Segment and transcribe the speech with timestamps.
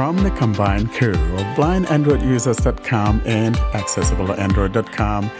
[0.00, 5.30] From the combined crew of blindandroidusers.com and accessibleandroid.com,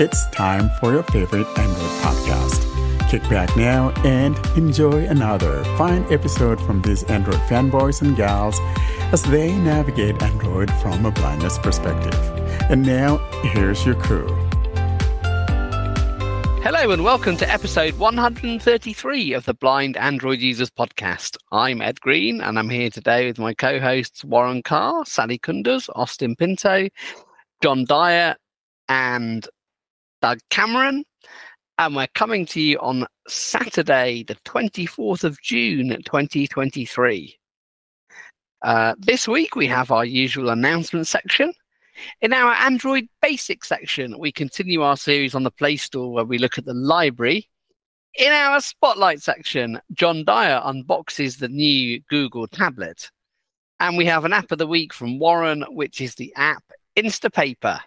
[0.00, 3.08] it's time for your favorite Android podcast.
[3.08, 8.58] Kick back now and enjoy another fine episode from these Android fanboys and gals
[9.12, 12.12] as they navigate Android from a blindness perspective.
[12.68, 14.47] And now, here's your crew.
[16.60, 21.36] Hello and welcome to episode 133 of the Blind Android Users Podcast.
[21.52, 25.88] I'm Ed Green and I'm here today with my co hosts Warren Carr, Sally Kunders,
[25.94, 26.88] Austin Pinto,
[27.62, 28.34] John Dyer,
[28.88, 29.48] and
[30.20, 31.04] Doug Cameron.
[31.78, 37.38] And we're coming to you on Saturday, the 24th of June, 2023.
[38.62, 41.52] Uh, this week we have our usual announcement section.
[42.20, 46.38] In our Android Basic section, we continue our series on the Play Store where we
[46.38, 47.48] look at the library.
[48.14, 53.10] In our Spotlight section, John Dyer unboxes the new Google tablet.
[53.78, 56.64] And we have an app of the week from Warren, which is the app
[56.96, 57.78] Instapaper.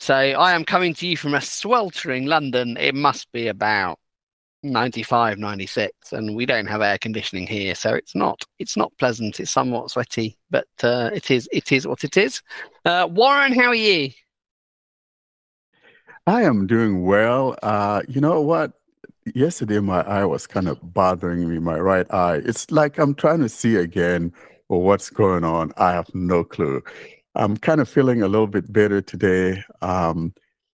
[0.00, 2.76] So I am coming to you from a sweltering London.
[2.76, 3.99] It must be about
[4.62, 9.40] 95 96 and we don't have air conditioning here so it's not it's not pleasant.
[9.40, 12.42] It's somewhat sweaty but uh, it is it is what it is.
[12.84, 14.10] Uh, warren how are you?
[16.26, 17.56] I am doing well.
[17.62, 18.72] Uh, you know what?
[19.34, 22.40] Yesterday my eye was kind of bothering me my right eye.
[22.44, 24.32] It's like i'm trying to see again
[24.68, 25.72] what's going on.
[25.78, 26.82] I have no clue.
[27.34, 29.62] I'm kind of feeling a little bit better today.
[29.82, 30.34] Um,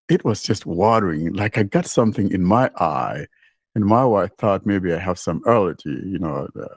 [0.09, 1.33] it was just watering.
[1.33, 3.27] Like i got something in my eye
[3.75, 6.75] and my wife thought maybe I have some allergy, you know, uh,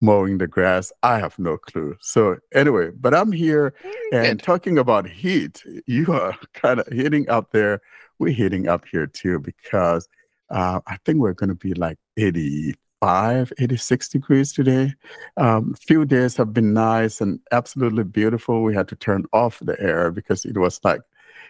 [0.00, 0.92] mowing the grass.
[1.02, 1.96] I have no clue.
[2.00, 3.74] So anyway, but I'm here
[4.12, 5.62] and talking about heat.
[5.86, 7.80] You are kind of hitting up there.
[8.18, 10.08] We're hitting up here too because
[10.50, 14.94] uh, I think we're going to be like 85, 86 degrees today.
[15.36, 18.62] Um, few days have been nice and absolutely beautiful.
[18.62, 21.00] We had to turn off the air because it was like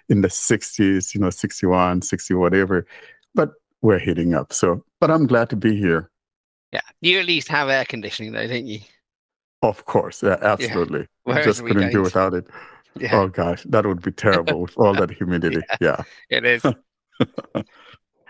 [0.09, 2.87] in the 60s, you know, 61, 60, whatever.
[3.35, 3.53] But
[3.83, 4.53] we're heating up.
[4.53, 6.11] So, but I'm glad to be here.
[6.73, 8.81] Yeah, you at least have air conditioning, though, don't you?
[9.63, 11.07] Of course, yeah, absolutely.
[11.27, 11.35] Yeah.
[11.35, 12.47] I just couldn't do without it.
[12.99, 13.17] Yeah.
[13.17, 15.61] Oh gosh, that would be terrible with all that humidity.
[15.81, 16.39] yeah, yeah.
[16.39, 16.63] it is.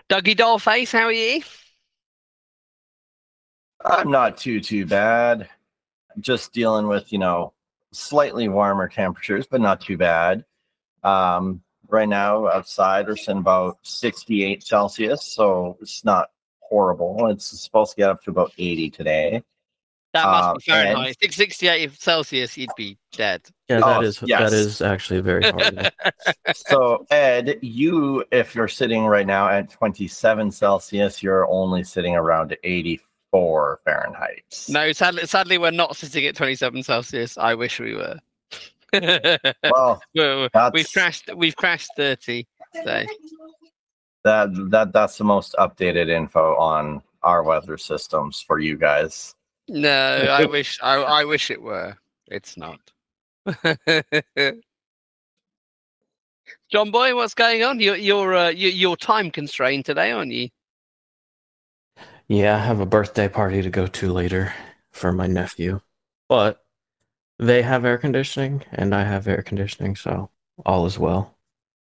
[0.09, 1.41] Dougie Dollface, how are you?
[3.83, 5.49] I'm not too too bad.
[6.19, 7.53] Just dealing with you know
[7.91, 10.45] slightly warmer temperatures, but not too bad.
[11.03, 16.29] Um, right now outside are sitting about 68 Celsius, so it's not
[16.61, 17.27] horrible.
[17.27, 19.43] It's supposed to get up to about 80 today.
[20.13, 21.17] That must um, be Fahrenheit.
[21.21, 23.41] And, 68 Celsius, you'd be dead.
[23.67, 24.39] Yeah, that oh, is yes.
[24.39, 25.91] that is actually very hard.
[26.55, 32.57] so, Ed, you, if you're sitting right now at 27 Celsius, you're only sitting around
[32.63, 34.65] 84 Fahrenheit.
[34.67, 37.37] No, sadly, sadly, we're not sitting at 27 Celsius.
[37.37, 38.17] I wish we were
[39.63, 40.01] well,
[40.73, 41.29] we've crashed.
[41.35, 42.47] We've crashed thirty.
[42.73, 43.05] So.
[44.23, 49.35] That that that's the most updated info on our weather systems for you guys.
[49.67, 49.89] No,
[50.29, 51.97] I wish I, I wish it were.
[52.27, 52.79] It's not.
[56.71, 57.79] John Boy, what's going on?
[57.79, 60.49] You're you're uh, you're time constrained today, aren't you?
[62.27, 64.53] Yeah, I have a birthday party to go to later
[64.91, 65.81] for my nephew,
[66.27, 66.63] but
[67.39, 70.29] they have air conditioning, and I have air conditioning, so
[70.65, 71.37] all is well.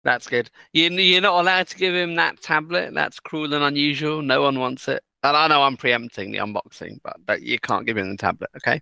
[0.05, 0.51] That's good.
[0.73, 2.95] You, you're not allowed to give him that tablet.
[2.95, 4.23] That's cruel and unusual.
[4.23, 5.03] No one wants it.
[5.23, 8.51] And I know I'm preempting the unboxing, but, but you can't give him the tablet,
[8.57, 8.81] okay?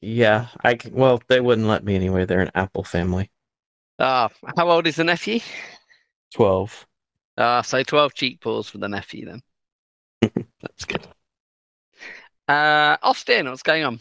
[0.00, 2.24] Yeah, I can, well, they wouldn't let me anyway.
[2.26, 3.30] They're an Apple family.
[3.98, 5.40] Ah, uh, how old is the nephew?
[6.32, 6.86] Twelve.
[7.38, 9.42] Ah, uh, so twelve cheek paws for the nephew then.
[10.60, 11.06] That's good.
[12.46, 14.00] Uh, Austin, what's going on?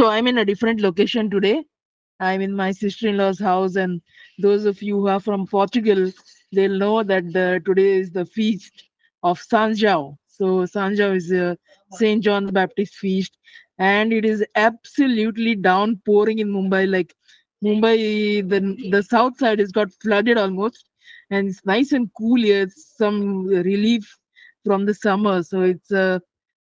[0.00, 1.62] So I'm in a different location today.
[2.20, 4.00] I'm in my sister-in-law's house, and
[4.38, 6.10] those of you who are from Portugal,
[6.52, 8.84] they'll know that the, today is the feast
[9.22, 10.16] of San João.
[10.26, 11.58] So San João is a
[11.92, 13.36] Saint John the Baptist feast,
[13.78, 16.90] and it is absolutely downpouring in Mumbai.
[16.90, 17.14] Like
[17.62, 20.88] Mumbai, the the south side has got flooded almost,
[21.30, 22.62] and it's nice and cool here.
[22.62, 24.16] It's some relief
[24.64, 26.20] from the summer, so it's uh,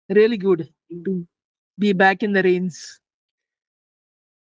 [0.08, 0.68] really good
[1.04, 1.24] to
[1.78, 2.98] be back in the rains.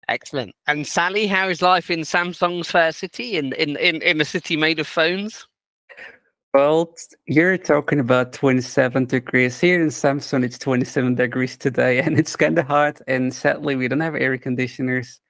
[0.08, 0.54] Excellent.
[0.66, 4.56] And Sally, how is life in Samsun's fair city, in, in, in, in a city
[4.56, 5.46] made of phones?
[6.54, 6.94] Well,
[7.26, 9.58] you're talking about 27 degrees.
[9.58, 13.00] Here in Samsung, it's 27 degrees today, and it's kind of hot.
[13.06, 15.20] And sadly, we don't have air conditioners.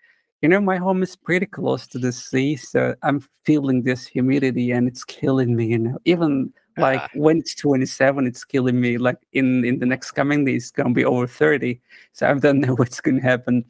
[0.41, 4.73] You know, my home is pretty close to the sea, so I'm feeling this humidity
[4.73, 5.67] and it's killing me.
[5.67, 7.09] You know, even Like Ah.
[7.15, 8.97] when it's 27, it's killing me.
[8.97, 11.81] Like in in the next coming days, it's gonna be over 30.
[12.15, 13.65] So I don't know what's gonna happen.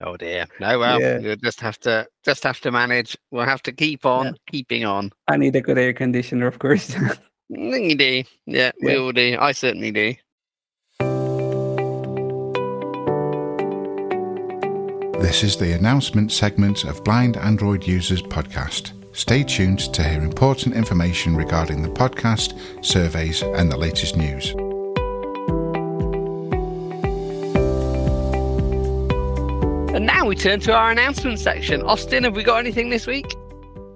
[0.00, 0.46] Oh dear.
[0.60, 1.18] No, well, Yeah.
[1.18, 3.16] you'll just have to just have to manage.
[3.32, 5.10] We'll have to keep on keeping on.
[5.26, 6.94] I need a good air conditioner, of course.
[7.50, 8.24] Mm, you do.
[8.46, 8.98] Yeah, we Yeah.
[8.98, 9.36] all do.
[9.40, 10.14] I certainly do.
[15.20, 18.92] This is the announcement segment of Blind Android Users Podcast.
[19.16, 22.54] Stay tuned to hear important information regarding the podcast,
[22.84, 24.54] surveys, and the latest news.
[29.98, 31.82] And now we turn to our announcement section.
[31.82, 33.26] Austin, have we got anything this week?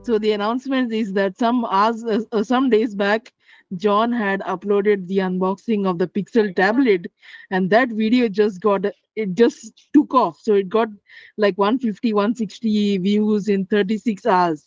[0.03, 3.33] So the announcement is that some hours, uh, uh, some days back,
[3.77, 7.07] John had uploaded the unboxing of the Pixel tablet,
[7.53, 10.41] and that video just got it just took off.
[10.43, 10.89] So it got
[11.37, 14.67] like 150, 160 views in 36 hours.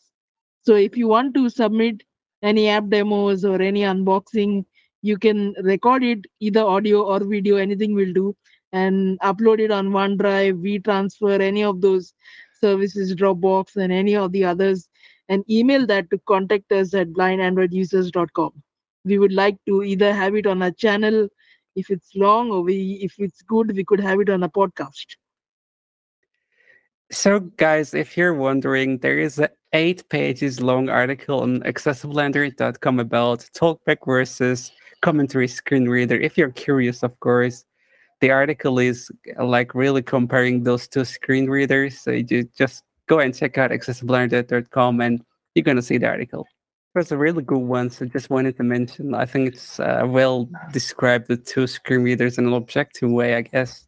[0.61, 2.03] So if you want to submit
[2.43, 4.63] any app demos or any unboxing,
[5.01, 8.37] you can record it either audio or video, anything will do,
[8.73, 12.13] and upload it on OneDrive, WeTransfer, any of those
[12.59, 14.89] services, Dropbox, and any of the others
[15.29, 18.51] and email that to contact us at blindandroidusers.com.
[19.03, 21.27] We would like to either have it on a channel
[21.75, 25.05] if it's long or we if it's good, we could have it on a podcast.
[27.11, 33.39] So, guys, if you're wondering, there is an eight pages long article on accessibleandroid.com about
[33.55, 34.71] TalkBack versus
[35.01, 36.15] commentary screen reader.
[36.15, 37.65] If you're curious, of course,
[38.25, 41.99] the article is like really comparing those two screen readers.
[41.99, 45.21] So you just go and check out accessibleandroid.com and
[45.53, 46.47] you're going to see the article.
[46.95, 47.91] It was a really good one.
[47.91, 52.39] So just wanted to mention, I think it's uh, well described the two screen readers
[52.39, 53.85] in an objective way, I guess.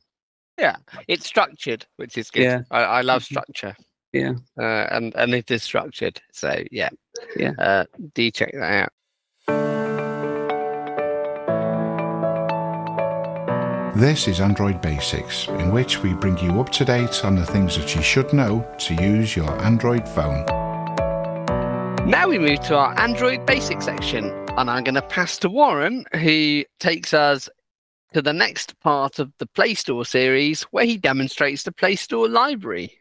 [0.59, 0.75] Yeah,
[1.07, 2.43] it's structured, which is good.
[2.43, 2.61] Yeah.
[2.69, 3.25] I, I love Mhm.
[3.25, 3.75] structure.
[4.13, 4.33] Yeah.
[4.59, 6.21] Uh, and and it is structured.
[6.31, 6.89] So yeah.
[7.35, 7.53] Yeah.
[7.57, 8.89] Uh, do check that out.
[13.97, 17.75] This is Android Basics, in which we bring you up to date on the things
[17.77, 20.45] that you should know to use your Android phone.
[22.07, 26.05] Now we move to our Android Basics section, and I'm going to pass to Warren,
[26.13, 27.49] who takes us
[28.13, 32.29] to the next part of the Play Store series, where he demonstrates the Play Store
[32.29, 32.99] library.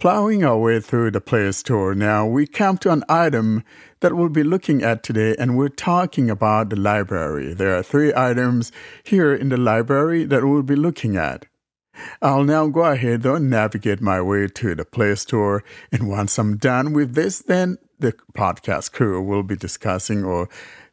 [0.00, 3.62] Plowing our way through the Play Store now, we come to an item
[4.00, 7.52] that we'll be looking at today, and we're talking about the library.
[7.52, 8.72] There are three items
[9.04, 11.44] here in the library that we'll be looking at.
[12.22, 15.62] I'll now go ahead though and navigate my way to the Play Store,
[15.92, 20.48] and once I'm done with this, then the podcast crew will be discussing or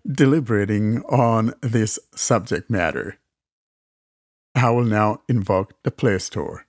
[0.05, 3.17] deliberating on this subject matter.
[4.53, 6.66] I will now invoke the Play Store.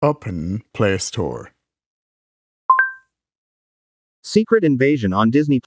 [0.00, 1.50] Open Play Store.
[4.22, 5.60] Secret Invasion on Disney.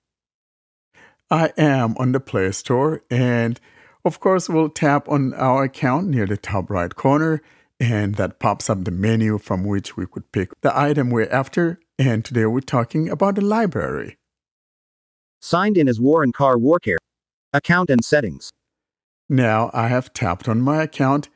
[1.30, 3.60] I am on the Play Store, and
[4.06, 7.42] of course, we'll tap on our account near the top right corner,
[7.78, 11.78] and that pops up the menu from which we could pick the item we're after.
[12.00, 14.18] And today we're talking about the library.
[15.42, 17.00] Signed in as Warren Carr Warcare.
[17.52, 18.50] Account and settings.
[19.28, 21.28] Now I have tapped on my account,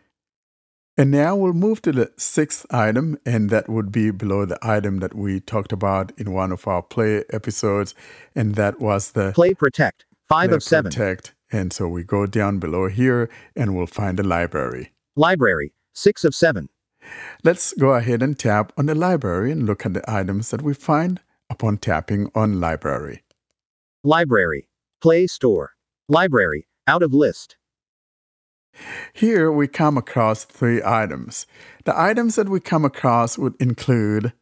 [0.97, 4.99] and now we'll move to the sixth item, and that would be below the item
[4.99, 7.93] that we talked about in one of our play episodes,
[8.33, 10.05] and that was the Play Protect.
[10.27, 10.91] 5 Play of 7.
[10.91, 11.33] Protect.
[11.51, 14.91] And so we go down below here and we'll find the library.
[15.15, 15.73] Library.
[15.93, 16.69] 6 of 7.
[17.43, 20.73] Let's go ahead and tap on the library and look at the items that we
[20.73, 23.23] find upon tapping on library.
[24.03, 24.67] Library.
[25.01, 25.73] Play Store.
[26.09, 26.67] Library.
[26.87, 27.57] Out of list.
[29.13, 31.45] Here we come across three items.
[31.85, 34.33] The items that we come across would include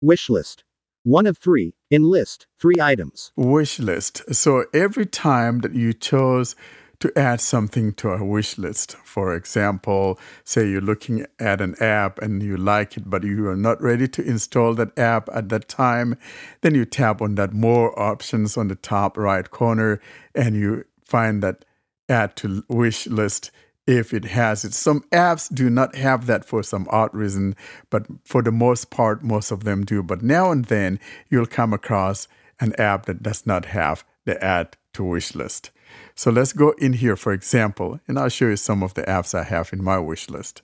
[0.00, 0.64] Wish list.
[1.02, 1.74] 1 of 3.
[1.90, 2.46] In list.
[2.60, 3.32] 3 items.
[3.36, 4.34] wish list.
[4.34, 6.54] So every time that you chose
[7.00, 12.20] to add something to a wish list, for example, say you're looking at an app
[12.20, 15.68] and you like it, but you are not ready to install that app at that
[15.68, 16.16] time,
[16.60, 20.00] then you tap on that more options on the top right corner
[20.34, 21.64] and you find that
[22.08, 23.50] add to wish list
[23.86, 24.74] if it has it.
[24.74, 27.56] Some apps do not have that for some odd reason,
[27.88, 30.02] but for the most part, most of them do.
[30.02, 31.00] But now and then,
[31.30, 32.28] you'll come across
[32.60, 35.70] an app that does not have the add to wish list.
[36.14, 39.34] So let's go in here, for example, and I'll show you some of the apps
[39.34, 40.62] I have in my wish list.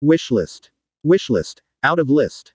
[0.00, 0.70] Wish list.
[1.02, 1.62] Wish list.
[1.82, 2.52] Out of list.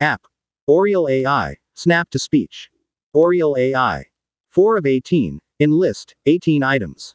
[0.00, 0.22] App.
[0.66, 1.58] Oriel AI.
[1.74, 2.70] Snap to speech.
[3.14, 4.06] Oriel AI.
[4.50, 5.38] 4 of 18.
[5.58, 6.14] In list.
[6.26, 7.14] 18 items.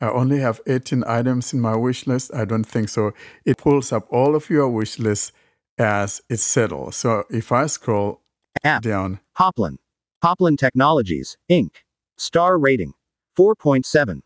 [0.00, 2.32] I only have 18 items in my wish list.
[2.34, 3.12] I don't think so.
[3.44, 5.32] It pulls up all of your wish lists
[5.78, 6.96] as it settles.
[6.96, 8.22] So if I scroll
[8.64, 8.82] App.
[8.82, 9.76] down, Hoplin,
[10.24, 11.70] Hoplin Technologies, Inc.
[12.16, 12.94] Star rating
[13.38, 14.22] 4.7.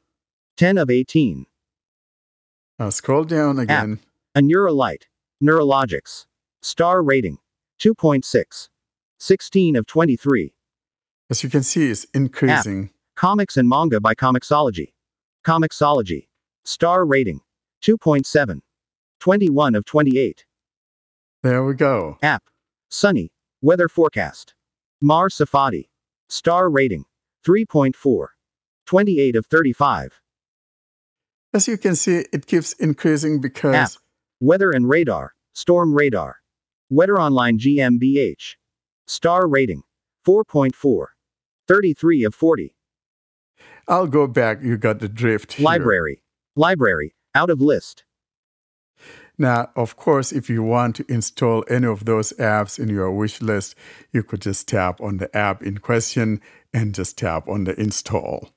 [0.57, 1.47] 10 of 18.
[2.79, 4.01] I'll scroll down again.
[4.35, 5.05] A Neuralite.
[5.43, 6.27] Neurologics.
[6.63, 7.39] Star rating
[7.81, 8.69] 2.6.
[9.19, 10.55] 16 of 23.
[11.31, 12.91] As you can see, it's increasing.
[13.17, 14.93] Comics and manga by Comixology.
[15.47, 16.27] Comixology.
[16.65, 17.41] Star rating
[17.83, 18.61] 2.7.
[19.21, 20.45] 21 of 28.
[21.43, 22.19] There we go.
[22.23, 22.43] App.
[22.89, 23.33] Sunny.
[23.63, 24.55] Weather forecast.
[25.01, 25.89] Mar Safadi.
[26.29, 27.05] Star rating
[27.47, 28.27] 3.4.
[28.87, 30.21] 28 of 35.
[31.53, 33.91] As you can see, it keeps increasing because App.
[34.41, 35.35] Weather and radar.
[35.53, 36.39] Storm radar.
[36.91, 38.57] Weather Online GmbH.
[39.07, 39.83] Star rating
[40.27, 41.07] 4.4.
[41.69, 42.75] 33 of 40.
[43.87, 44.63] I'll go back.
[44.63, 45.55] You got the drift.
[45.55, 45.65] Here.
[45.65, 46.23] Library.
[46.57, 47.15] Library.
[47.35, 48.05] Out of list.
[49.37, 53.43] Now, of course, if you want to install any of those apps in your wish
[53.43, 53.75] list,
[54.13, 56.41] you could just tap on the app in question
[56.73, 58.51] and just tap on the install.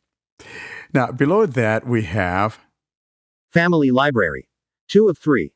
[0.93, 2.59] Now, below that, we have
[3.51, 4.49] Family library.
[4.89, 5.51] 2 of 3.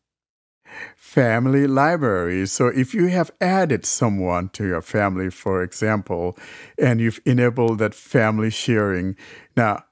[0.95, 2.47] Family library.
[2.47, 6.37] So if you have added someone to your family, for example,
[6.77, 9.15] and you've enabled that family sharing,
[9.55, 9.83] now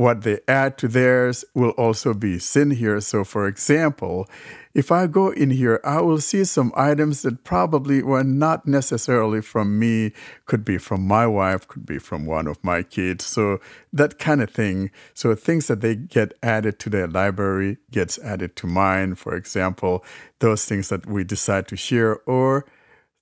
[0.00, 3.02] what they add to theirs will also be seen here.
[3.02, 4.26] So, for example,
[4.72, 9.42] if I go in here, I will see some items that probably were not necessarily
[9.42, 10.12] from me,
[10.46, 13.26] could be from my wife, could be from one of my kids.
[13.26, 13.60] So,
[13.92, 14.90] that kind of thing.
[15.12, 20.02] So, things that they get added to their library gets added to mine, for example,
[20.38, 22.64] those things that we decide to share or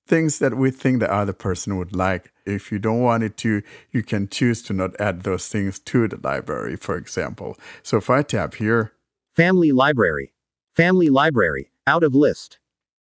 [0.09, 2.33] things that we think the other person would like.
[2.45, 3.61] If you don't want it to,
[3.91, 7.55] you can choose to not add those things to the library, for example.
[7.83, 8.91] So if I tap here
[9.35, 10.33] Family library.
[10.75, 11.71] Family library.
[11.87, 12.59] Out of list.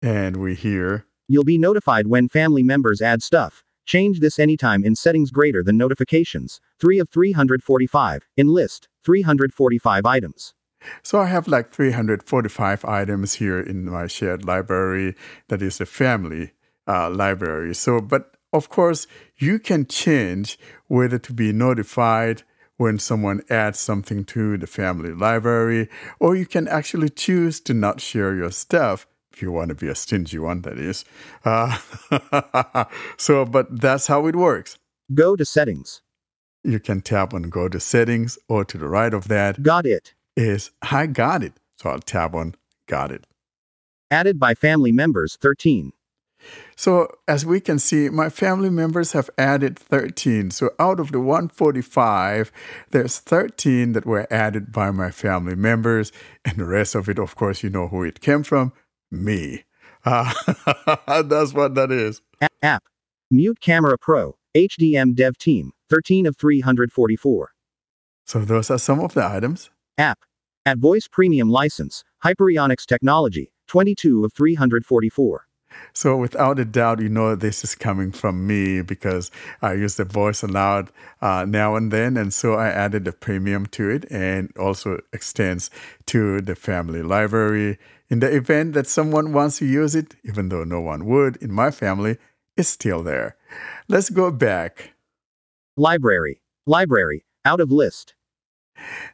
[0.01, 3.65] and we hear, You'll be notified when family members add stuff.
[3.87, 6.61] Change this anytime in settings greater than notifications.
[6.81, 8.29] 3 of 345.
[8.37, 8.89] In list.
[9.05, 10.55] 345 items.
[11.03, 15.15] so I have like 345 items here in my shared library
[15.49, 16.53] that is a family
[16.87, 17.75] uh, library.
[17.75, 20.59] So, but of course, you can change
[20.89, 22.43] whether to be notified
[22.77, 28.01] when someone adds something to the family library, or you can actually choose to not
[28.01, 31.05] share your stuff if you want to be a stingy one, that is.
[31.45, 31.79] Uh,
[33.17, 34.79] so, but that's how it works.
[35.15, 36.03] Go to settings.
[36.65, 40.15] You can tap on go to settings, or to the right of that Got it.
[40.37, 41.55] is I got it.
[41.77, 42.55] So I'll tap on
[42.87, 43.27] got it.
[44.11, 45.93] Added by family members 13.
[46.77, 50.51] So as we can see, my family members have added 13.
[50.51, 52.51] So out of the 145,
[52.91, 56.13] there's 13 that were added by my family members.
[56.45, 58.73] And the rest of it, of course, you know who it came from
[59.11, 59.65] me.
[60.05, 60.33] Uh,
[61.23, 62.21] that's what that is.
[62.63, 62.85] App.
[63.31, 64.37] Mute Camera Pro.
[64.57, 65.73] HDM Dev Team.
[65.89, 67.53] 13 of 344.
[68.27, 69.71] So those are some of the items.
[69.99, 70.21] App.
[70.65, 72.05] At Voice Premium License.
[72.25, 73.53] Hyperionics Technology.
[73.69, 75.47] 22 of 344.
[75.93, 80.05] So without a doubt, you know this is coming from me because I use the
[80.05, 84.53] voice aloud uh, now and then, and so I added a premium to it, and
[84.59, 85.71] also extends
[86.07, 87.79] to the family library.
[88.09, 91.53] In the event that someone wants to use it, even though no one would in
[91.53, 92.19] my family,
[92.57, 93.37] it's still there.
[93.89, 94.93] Let's go back.
[95.77, 96.43] Library.
[96.67, 97.25] Library.
[97.45, 98.15] Out of list.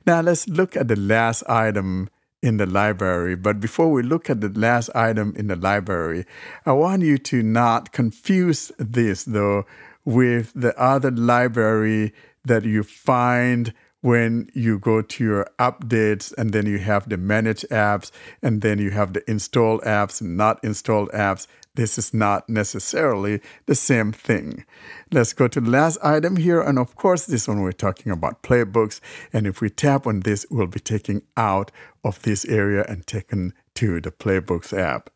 [0.06, 2.08] Now let's look at the last item
[2.42, 3.36] in the library.
[3.36, 6.24] But before we look at the last item in the library,
[6.64, 9.64] I want you to not confuse this though
[10.04, 12.14] with the other library
[12.44, 17.62] that you find when you go to your updates and then you have the manage
[17.70, 18.10] apps
[18.42, 21.46] and then you have the install apps and not installed apps.
[21.78, 24.64] This is not necessarily the same thing.
[25.12, 26.60] Let's go to the last item here.
[26.60, 28.98] And of course, this one we're talking about playbooks.
[29.32, 31.70] And if we tap on this, we'll be taken out
[32.02, 35.10] of this area and taken to the playbooks app.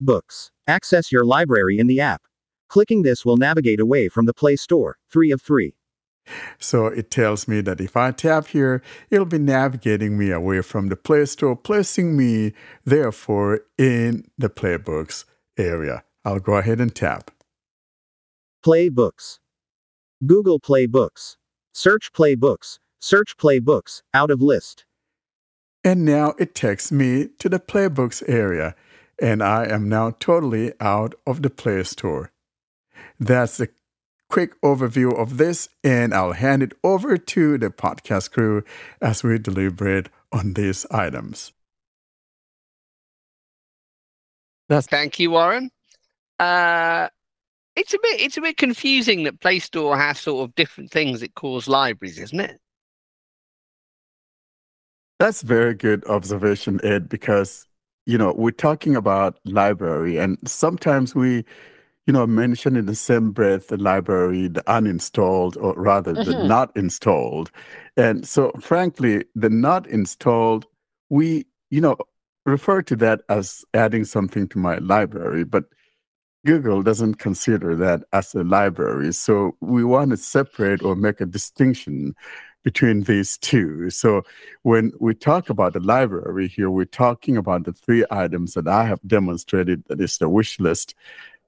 [0.00, 0.52] Books.
[0.68, 2.22] Access your library in the app.
[2.68, 4.98] Clicking this will navigate away from the Play Store.
[5.10, 5.74] 3 of 3.
[6.60, 10.90] So it tells me that if I tap here, it'll be navigating me away from
[10.90, 12.52] the Play Store, placing me,
[12.84, 15.24] therefore, in the playbooks
[15.56, 16.04] area.
[16.24, 17.30] I'll go ahead and tap.
[18.62, 19.40] Play Books.
[20.24, 21.36] Google Play Books.
[21.72, 22.78] Search Play Books.
[23.00, 24.02] Search Play Books.
[24.14, 24.86] Out of list.
[25.82, 28.74] And now it takes me to the playbooks area,
[29.20, 32.32] and I am now totally out of the Play Store.
[33.20, 33.68] That's a
[34.30, 38.64] quick overview of this, and I'll hand it over to the podcast crew
[39.02, 41.52] as we deliberate on these items.
[44.68, 45.70] That's Thank you, Warren.
[46.38, 47.08] Uh,
[47.76, 51.22] it's a bit it's a bit confusing that Play Store has sort of different things
[51.22, 52.60] it calls libraries, isn't it?
[55.20, 57.66] That's very good observation, Ed, because
[58.06, 61.44] you know we're talking about library, and sometimes we,
[62.06, 66.46] you know, mention in the same breath the library, the uninstalled, or rather the Mhm.
[66.46, 67.50] not installed.
[67.96, 70.66] And so, frankly, the not installed,
[71.10, 71.96] we, you know,
[72.44, 75.64] refer to that as adding something to my library, but
[76.44, 79.12] Google doesn't consider that as a library.
[79.12, 82.14] So we want to separate or make a distinction
[82.62, 83.90] between these two.
[83.90, 84.22] So
[84.62, 88.84] when we talk about the library here, we're talking about the three items that I
[88.84, 90.94] have demonstrated that is the wish list,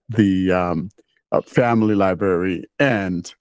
[0.09, 0.91] the um,
[1.33, 3.35] uh, family library, and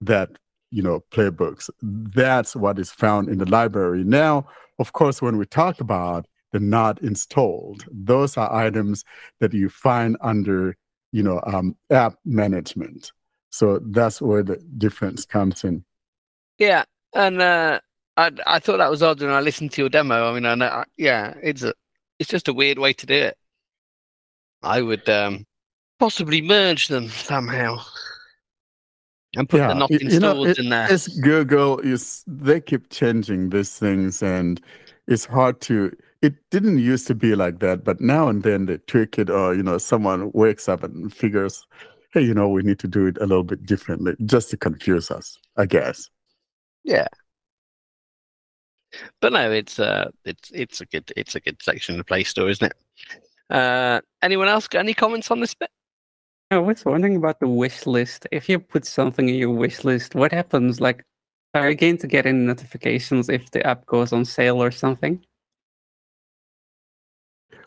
[0.00, 0.30] that
[0.70, 1.68] you know playbooks.
[1.82, 4.04] That's what is found in the library.
[4.04, 4.46] Now,
[4.78, 9.04] of course, when we talk about the not installed, those are items
[9.40, 10.76] that you find under
[11.12, 13.12] you know um, app management.
[13.50, 15.84] So that's where the difference comes in.
[16.58, 16.84] Yeah,
[17.14, 17.80] and uh,
[18.16, 20.30] I I thought that was odd when I listened to your demo.
[20.30, 21.74] I mean, I know, I- yeah, it's a
[22.18, 23.36] it's just a weird way to do it.
[24.62, 25.46] I would um,
[25.98, 27.78] possibly merge them somehow
[29.36, 30.86] and put the not y- you know, installed it- in there.
[30.90, 34.60] It's Google is they keep changing these things, and
[35.06, 35.92] it's hard to.
[36.22, 39.54] It didn't used to be like that, but now and then they tweak it, or
[39.54, 41.66] you know, someone wakes up and figures,
[42.12, 45.10] hey, you know, we need to do it a little bit differently, just to confuse
[45.10, 46.08] us, I guess.
[46.84, 47.08] Yeah.
[49.20, 52.24] But no, it's uh it's it's a good it's a good section of the Play
[52.24, 53.54] Store, isn't it?
[53.54, 55.70] Uh anyone else got any comments on this bit?
[56.50, 58.26] I was wondering about the wish list.
[58.30, 60.80] If you put something in your wish list, what happens?
[60.80, 61.04] Like,
[61.54, 65.24] are you going to get any notifications if the app goes on sale or something?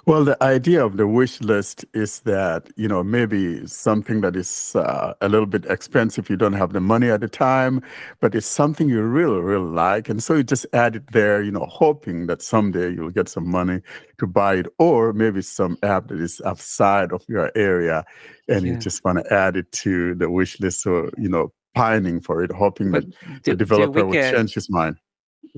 [0.09, 4.75] Well, the idea of the wish list is that, you know, maybe something that is
[4.75, 7.83] uh, a little bit expensive, you don't have the money at the time,
[8.19, 10.09] but it's something you really, really like.
[10.09, 13.47] And so you just add it there, you know, hoping that someday you'll get some
[13.47, 13.81] money
[14.17, 18.03] to buy it, or maybe some app that is outside of your area
[18.47, 20.81] and you just want to add it to the wish list.
[20.81, 24.71] So, you know, pining for it, hoping But that do, the developer will change his
[24.71, 24.95] mind.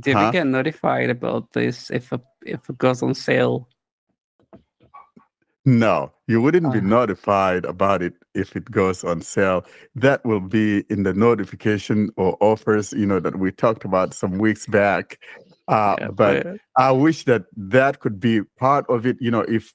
[0.01, 0.25] do Huh?
[0.25, 3.69] we get notified about this if a, if it goes on sale?
[5.65, 6.81] No, you wouldn't be Ah.
[6.81, 9.63] notified about it if it goes on sale.
[9.95, 14.39] That will be in the notification or offers, you know, that we talked about some
[14.39, 15.19] weeks back.
[15.67, 16.47] Uh, Yeah, but
[16.77, 19.17] I wish that that could be part of it.
[19.21, 19.73] You know, if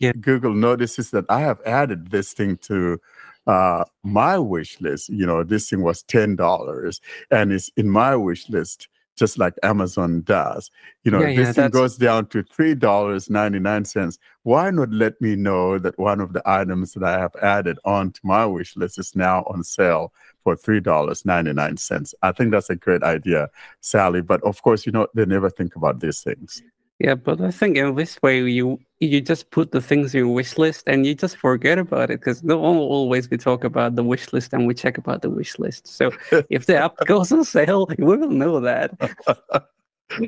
[0.00, 0.12] Yeah.
[0.20, 2.98] Google notices that I have added this thing to
[3.46, 8.14] uh, my wish list, you know, this thing was ten dollars and it's in my
[8.16, 10.70] wish list, just like Amazon does.
[11.04, 14.18] You know, Yeah, yeah, this thing goes down to three dollars ninety nine cents.
[14.44, 18.20] Why not let me know that one of the items that I have added onto
[18.22, 20.12] my wish list is now on sale
[20.44, 22.14] for three dollars ninety nine cents?
[22.22, 23.50] I think that's a great idea,
[23.80, 24.22] Sally.
[24.22, 26.62] But of course, you know, they never think about these things.
[26.98, 30.28] Yeah, but I think in this way you you just put the things in your
[30.34, 33.62] wish list and you just forget about it because no one will always be talk
[33.64, 35.86] about the wish list and we check about the wish list.
[35.86, 36.10] So
[36.50, 38.92] if the app goes on sale, we will know that.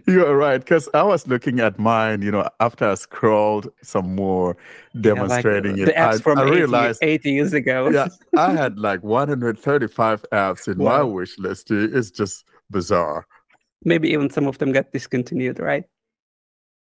[0.06, 4.14] You are right, because I was looking at mine, you know, after I scrolled some
[4.14, 4.56] more
[4.94, 7.88] Yeah, like, demonstrating uh, the it, apps I, from I 80, realized 80 years ago.
[7.94, 11.06] yeah, I had like 135 apps in my Wow.
[11.06, 11.70] wish list.
[11.70, 13.26] It's just bizarre.
[13.84, 15.84] Maybe even some of them got discontinued, right?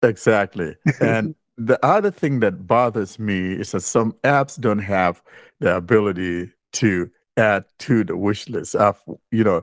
[0.02, 0.74] Exactly.
[1.00, 5.23] And the other thing that bothers me is that some apps don't have
[5.61, 8.75] the ability to add to the wish list.
[8.75, 9.62] I've, you know,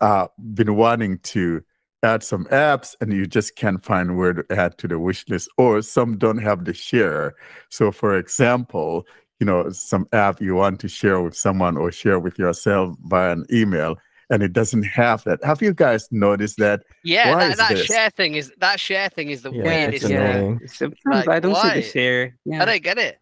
[0.00, 1.62] uh, been wanting to
[2.02, 5.48] add some apps and you just can't find where to add to the wish list,
[5.58, 7.34] or some don't have the share.
[7.68, 9.06] So, for example,
[9.38, 13.32] you know, some app you want to share with someone or share with yourself via
[13.32, 13.96] an email,
[14.30, 15.42] and it doesn't have that.
[15.44, 16.82] Have you guys noticed that?
[17.04, 20.04] Yeah, Why that, is that share thing is that share thing is the Yeah, weirdest
[20.04, 20.16] it's thing.
[20.16, 20.60] annoying.
[20.68, 21.74] Sometimes Like, I don't see why?
[21.74, 22.36] the share.
[22.44, 22.62] Yeah.
[22.62, 23.18] I don't get it.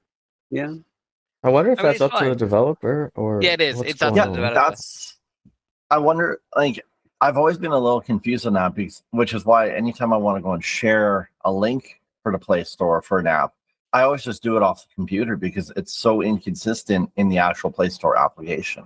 [0.50, 0.74] yeah.
[1.44, 3.80] I wonder if I mean, that's it's up to the developer or Yeah, it is.
[3.82, 4.70] It's up going to the developer.
[4.70, 5.16] That's.
[5.90, 6.40] I wonder.
[6.56, 6.84] Like,
[7.20, 10.36] I've always been a little confused on that, because, which is why anytime I want
[10.36, 13.54] to go and share a link for the Play Store for an app,
[13.92, 17.70] I always just do it off the computer because it's so inconsistent in the actual
[17.70, 18.84] Play Store application.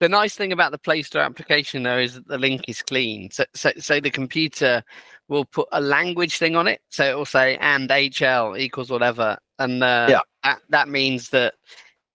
[0.00, 3.30] The nice thing about the Play Store application, though, is that the link is clean.
[3.30, 4.82] So, so, so the computer
[5.28, 6.80] will put a language thing on it.
[6.88, 10.20] So it will say and HL equals whatever, and uh, Yeah.
[10.42, 11.54] that, that means that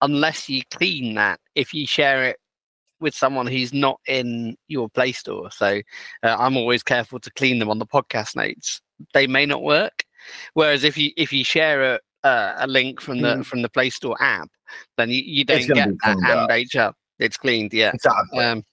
[0.02, 2.38] unless you clean that, if you share it
[2.98, 5.80] with someone who's not in your Play Store, so
[6.24, 8.80] uh, I'm always careful to clean them on the podcast notes.
[9.14, 10.04] They may not work.
[10.54, 13.90] Whereas if you if you share a, uh, a link from the from the Play
[13.90, 14.48] Store app,
[14.96, 16.92] then you, you don't get that and HR.
[17.18, 17.90] It's cleaned, yeah.
[17.94, 18.38] Exactly.
[18.38, 18.64] Um,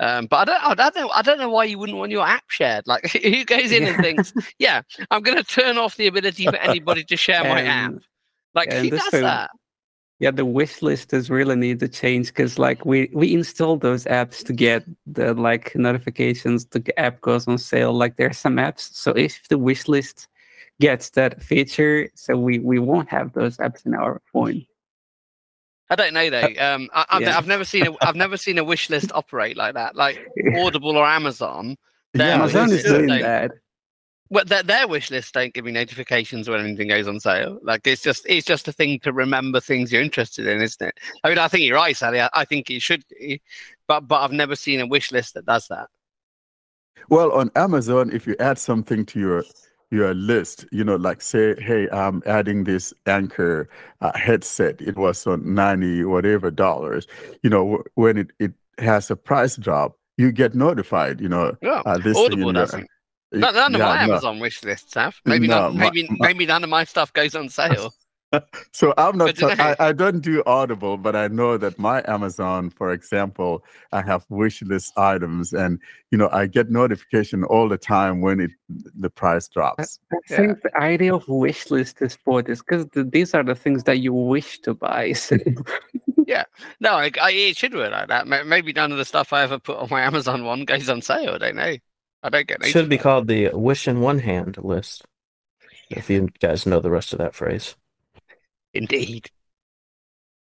[0.00, 1.10] um, but I don't, I don't know.
[1.10, 2.86] I don't know why you wouldn't want your app shared.
[2.86, 6.56] Like, who goes in and thinks, "Yeah, I'm going to turn off the ability for
[6.56, 7.94] anybody to share my app."
[8.54, 9.50] Like, and who does will- that?
[10.22, 14.04] yeah, the wish list does really need to change because like we we install those
[14.04, 17.92] apps to get the like notifications the app goes on sale.
[17.92, 20.28] Like there are some apps, so if the wish list
[20.80, 24.64] gets that feature, so we we won't have those apps in our phone.
[25.92, 26.48] I don't know though.
[26.58, 27.36] Um, I, I've, yeah.
[27.36, 29.94] I've never seen a, I've never seen a wish list operate like that.
[29.94, 30.26] Like
[30.56, 31.76] Audible or Amazon,
[32.14, 33.50] Yeah, Amazon is doing that.
[34.30, 37.58] Well, their, their wish list don't give me notifications when anything goes on sale.
[37.62, 40.98] Like it's just it's just a thing to remember things you're interested in, isn't it?
[41.22, 42.22] I mean, I think you're right, Sally.
[42.22, 43.42] I, I think it should be,
[43.86, 45.88] but but I've never seen a wish list that does that.
[47.10, 49.44] Well, on Amazon, if you add something to your
[49.92, 53.68] your list, you know, like say, hey, I'm adding this Anker
[54.00, 54.80] uh, headset.
[54.80, 57.06] It was on ninety whatever dollars.
[57.42, 61.20] You know, wh- when it it has a price drop, you get notified.
[61.20, 62.88] You know, Yeah, uh, this Audible in your- doesn't.
[63.34, 64.12] None, none of Yeah, my no.
[64.12, 65.14] Amazon wish lists have.
[65.24, 65.74] Maybe No, not.
[65.74, 67.92] my- Maybe my- maybe none of my stuff goes on sale.
[68.72, 69.36] So I'm not.
[69.36, 73.64] Good ta- I, I don't do Audible, but I know that my Amazon, for example,
[73.92, 75.78] I have wish list items, and
[76.10, 78.50] you know I get notification all the time when it
[78.98, 79.98] the price drops.
[80.12, 80.36] I Yeah.
[80.36, 83.98] think the idea of wish list is for this because these are the things that
[83.98, 85.12] you wish to buy.
[85.22, 85.36] So
[86.80, 88.26] No, I, I, it should work like that.
[88.46, 91.34] Maybe none of the stuff I ever put on my Amazon one goes on sale.
[91.34, 91.76] I don't know.
[92.22, 92.62] I don't get.
[92.64, 95.04] It should be called the wish in one hand list.
[95.90, 97.76] If you guys know the rest of that phrase.
[98.74, 99.30] Indeed.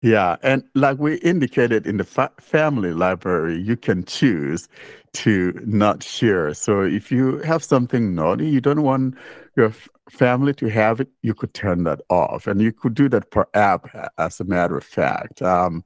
[0.01, 4.67] Yeah, and like we indicated in the fa- family library, you can choose
[5.13, 6.53] to not share.
[6.53, 9.15] So if you have something naughty, you don't want
[9.55, 13.07] your f- family to have it, you could turn that off, and you could do
[13.09, 13.87] that per app.
[14.17, 15.85] As a matter of fact, um,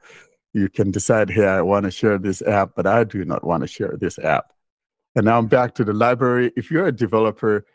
[0.54, 3.62] you can decide, "Hey, I want to share this app, but I do not want
[3.62, 4.52] to share this app."
[5.15, 6.54] And now I'm back to the library.
[6.56, 7.65] If you're a developer,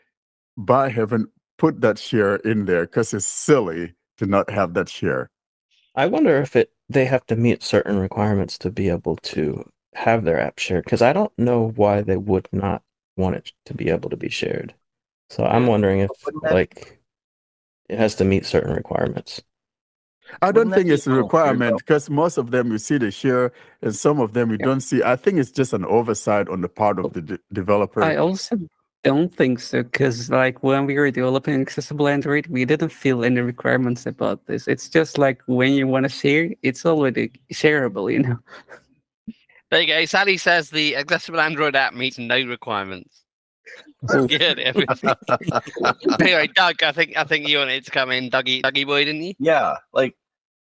[0.57, 5.29] by heaven, put that share in there because it's silly to not have that share.
[5.95, 10.23] I wonder if it they have to meet certain requirements to be able to have
[10.23, 12.83] their app shared because I don't know why they would not
[13.17, 14.75] want it to be able to be shared.
[15.29, 16.11] So I'm wondering if
[16.49, 16.99] like
[17.89, 19.41] it has to meet certain requirements.
[20.41, 22.77] I don't Wouldn't think it's a a little weird, requirement because most of them you
[22.77, 25.03] see the share and some of them you don't see.
[25.03, 28.01] I think it's just an oversight on the part of the de- developer.
[28.03, 28.57] I also
[29.03, 33.41] don't think so because like when we were developing accessible Android, we didn't feel any
[33.41, 34.67] requirements about this.
[34.67, 38.39] It's just like when you want to share, it's already shareable, you know.
[39.69, 40.05] There you go.
[40.05, 43.23] Sally says the accessible Android app meets no requirements.
[44.07, 44.59] Good.
[44.59, 45.15] everything.
[46.19, 49.23] anyway, Doug, I think I think you wanted to come in, Dougie, Dougie boy, didn't
[49.23, 49.33] you?
[49.39, 50.15] Yeah, like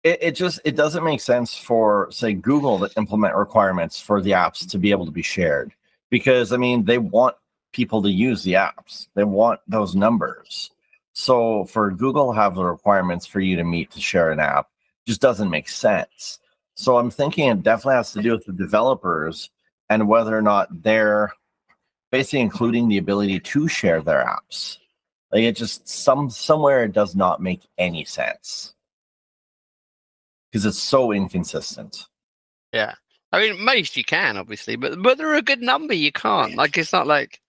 [0.03, 4.31] it, it just it doesn't make sense for say Google to implement requirements for the
[4.31, 5.73] apps to be able to be shared
[6.09, 7.35] because I mean they want
[7.71, 9.07] people to use the apps.
[9.15, 10.71] They want those numbers.
[11.13, 14.67] So for Google have the requirements for you to meet to share an app
[15.07, 16.39] just doesn't make sense.
[16.75, 19.49] So I'm thinking it definitely has to do with the developers
[19.89, 21.31] and whether or not they're
[22.11, 24.77] basically including the ability to share their apps.
[25.31, 28.73] Like it just some somewhere it does not make any sense
[30.51, 32.07] because it's so inconsistent.
[32.73, 32.95] Yeah.
[33.31, 36.55] I mean, most you can, obviously, but but there are a good number you can't.
[36.55, 37.39] Like, it's not like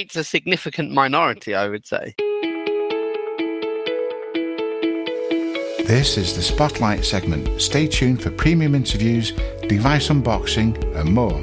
[0.00, 2.14] it's a significant minority, I would say.
[5.86, 7.60] This is the Spotlight segment.
[7.60, 9.32] Stay tuned for premium interviews,
[9.68, 11.40] device unboxing, and more.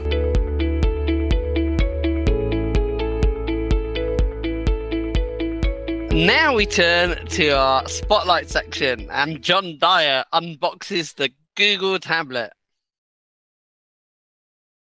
[6.12, 12.52] Now we turn to our spotlight section, and John Dyer unboxes the Google tablet.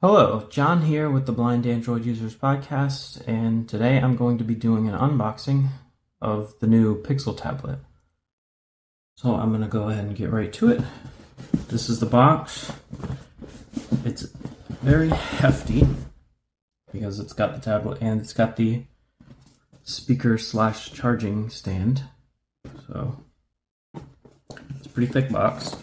[0.08, 4.54] Hello, John here with the Blind Android Users Podcast, and today I'm going to be
[4.54, 5.66] doing an unboxing
[6.22, 7.80] of the new Pixel tablet.
[9.16, 10.80] So I'm going to go ahead and get right to it.
[11.66, 12.70] This is the box.
[14.04, 14.28] It's
[14.80, 15.84] very hefty
[16.92, 18.84] because it's got the tablet and it's got the
[19.82, 22.04] speaker slash charging stand.
[22.86, 23.24] So
[24.76, 25.74] it's a pretty thick box.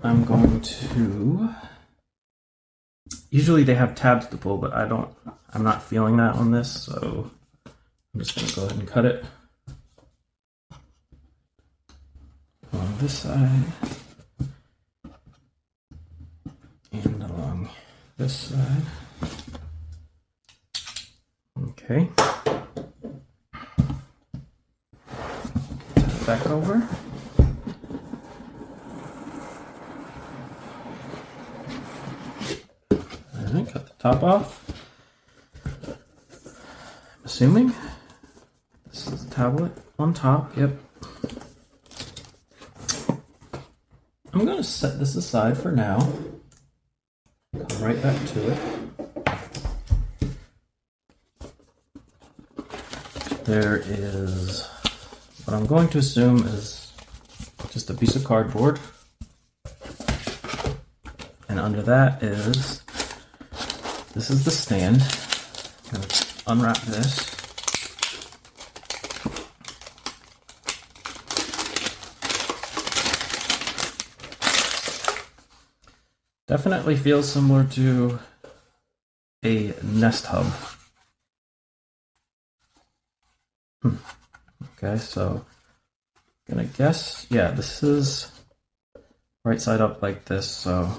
[0.00, 1.52] I'm going to
[3.36, 5.10] usually they have tabs to pull, but I don't.
[5.52, 7.30] I'm not feeling that on this, so
[7.66, 9.24] I'm just gonna go ahead and cut it
[12.72, 13.64] on this side
[16.92, 17.68] and along
[18.16, 18.82] this side.
[21.68, 22.08] Okay.
[26.26, 27.05] back over.
[33.46, 34.60] Cut the top off.
[35.64, 35.94] I'm
[37.24, 37.72] assuming
[38.88, 40.56] this is the tablet on top.
[40.56, 40.72] Yep.
[44.32, 46.00] I'm going to set this aside for now.
[47.68, 48.58] Come right back to it.
[53.44, 54.66] There is
[55.44, 56.92] what I'm going to assume is
[57.70, 58.80] just a piece of cardboard.
[61.48, 62.82] And under that is
[64.16, 65.02] this is the stand.
[66.46, 67.36] Unwrap this.
[76.48, 78.18] Definitely feels similar to
[79.44, 80.46] a Nest Hub.
[83.82, 83.96] Hmm.
[84.82, 85.44] Okay, so
[86.48, 88.32] gonna guess, yeah, this is
[89.44, 90.48] right side up like this.
[90.48, 90.90] So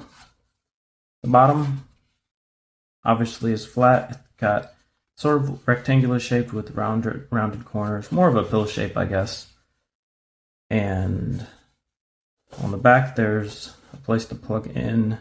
[1.23, 1.84] the bottom
[3.03, 4.12] obviously is flat.
[4.12, 4.73] It's got
[5.15, 9.47] sort of rectangular shaped with rounded rounded corners, more of a pill shape, I guess.
[10.69, 11.47] And
[12.62, 15.17] on the back, there's a place to plug in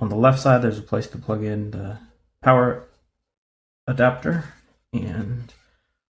[0.00, 1.98] on the left side, there's a place to plug in the
[2.42, 2.84] power
[3.86, 4.44] adapter.
[4.92, 5.52] And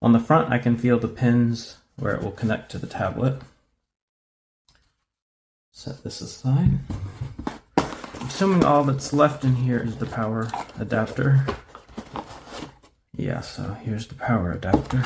[0.02, 3.42] on the front, I can feel the pins where it will connect to the tablet.
[5.72, 6.80] Set this aside.
[8.44, 11.46] Assuming all that's left in here is the power adapter.
[13.16, 14.98] Yeah, so here's the power adapter,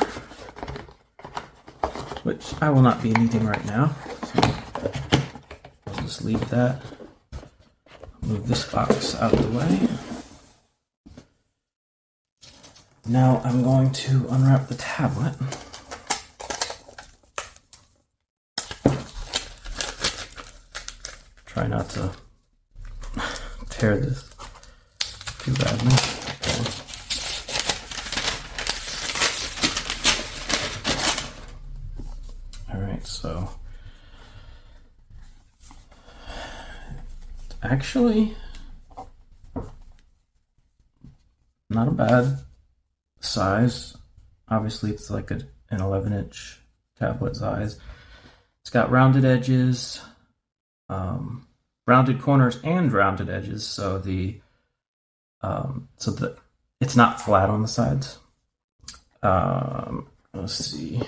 [2.24, 3.94] which I will not be needing right now.
[4.24, 4.40] So
[5.86, 6.82] I'll just leave that
[8.22, 9.88] move this box out of the way.
[13.06, 15.36] Now I'm going to unwrap the tablet.
[21.46, 22.10] Try not to
[23.78, 24.24] tear this
[25.38, 25.92] too badly.
[32.74, 33.48] All right, so
[37.62, 38.36] actually
[41.70, 42.38] not a bad
[43.20, 43.96] size.
[44.48, 46.60] Obviously, it's like a, an 11 inch
[46.98, 47.78] tablet size.
[48.62, 50.00] It's got rounded edges,
[50.88, 51.47] um,
[51.88, 53.66] rounded corners, and rounded edges.
[53.66, 54.38] So the
[55.40, 56.36] um, so the
[56.80, 58.18] it's not flat on the sides.
[59.22, 61.00] Um, let's see.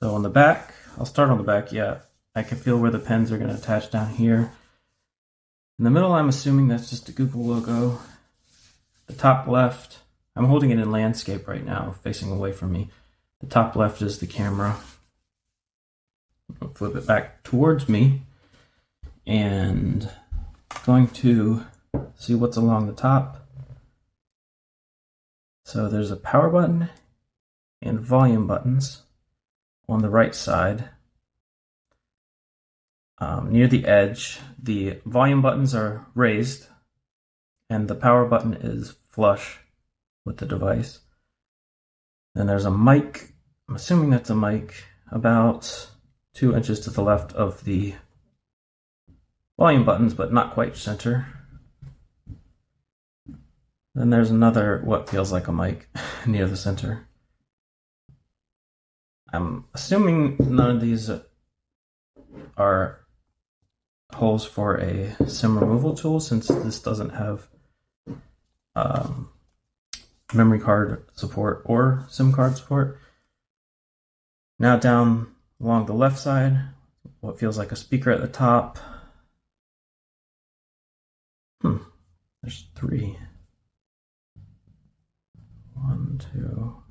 [0.00, 1.72] So on the back, I'll start on the back.
[1.72, 2.00] Yeah,
[2.34, 4.52] I can feel where the pens are going to attach down here.
[5.78, 7.98] In the middle, I'm assuming that's just a Google logo.
[9.06, 9.98] The top left,
[10.36, 12.90] I'm holding it in landscape right now, facing away from me.
[13.40, 14.76] The top left is the camera.
[16.60, 18.22] I'll flip it back towards me
[19.26, 20.10] and
[20.84, 21.64] going to
[22.16, 23.46] see what's along the top.
[25.64, 26.88] So there's a power button
[27.80, 29.02] and volume buttons
[29.88, 30.88] on the right side
[33.22, 36.66] um, near the edge, the volume buttons are raised
[37.70, 39.60] and the power button is flush
[40.24, 40.98] with the device.
[42.34, 43.32] Then there's a mic,
[43.68, 44.82] I'm assuming that's a mic,
[45.12, 45.88] about
[46.34, 47.94] two inches to the left of the
[49.62, 51.24] volume buttons, but not quite center.
[53.94, 55.88] Then there's another, what feels like a mic
[56.26, 57.06] near the center.
[59.32, 61.08] I'm assuming none of these
[62.56, 63.06] are
[64.12, 67.46] holes for a SIM removal tool since this doesn't have
[68.74, 69.28] um,
[70.34, 72.98] memory card support or SIM card support.
[74.58, 75.28] Now down
[75.60, 76.58] along the left side,
[77.20, 78.80] what feels like a speaker at the top.
[82.42, 83.18] There's three.
[85.74, 86.82] One, two,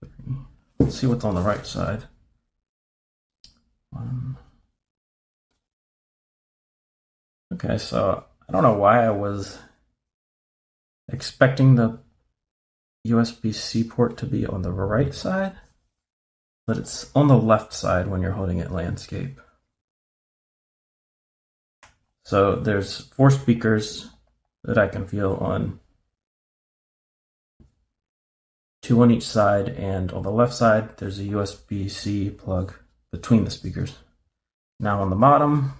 [0.00, 0.36] three.
[0.78, 2.04] Let's see what's on the right side.
[3.90, 4.36] One,
[7.52, 9.58] Okay, so I don't know why I was
[11.12, 11.98] expecting the
[13.06, 15.52] USB C port to be on the right side,
[16.66, 19.38] but it's on the left side when you're holding it landscape.
[22.24, 24.08] So there's four speakers
[24.64, 25.80] that I can feel on
[28.82, 32.74] two on each side, and on the left side, there's a USB C plug
[33.10, 33.96] between the speakers.
[34.80, 35.74] Now on the bottom,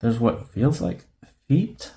[0.00, 1.04] There's what feels like
[1.46, 1.92] feet.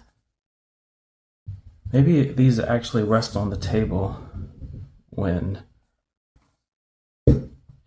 [1.92, 4.18] maybe these actually rest on the table
[5.10, 5.64] when.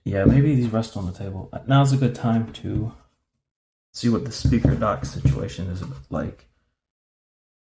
[0.04, 1.52] Yeah, maybe these rest on the table.
[1.66, 2.92] Now's a good time to
[3.96, 6.46] see what the speaker dock situation is like.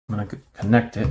[0.09, 1.07] I'm gonna connect it.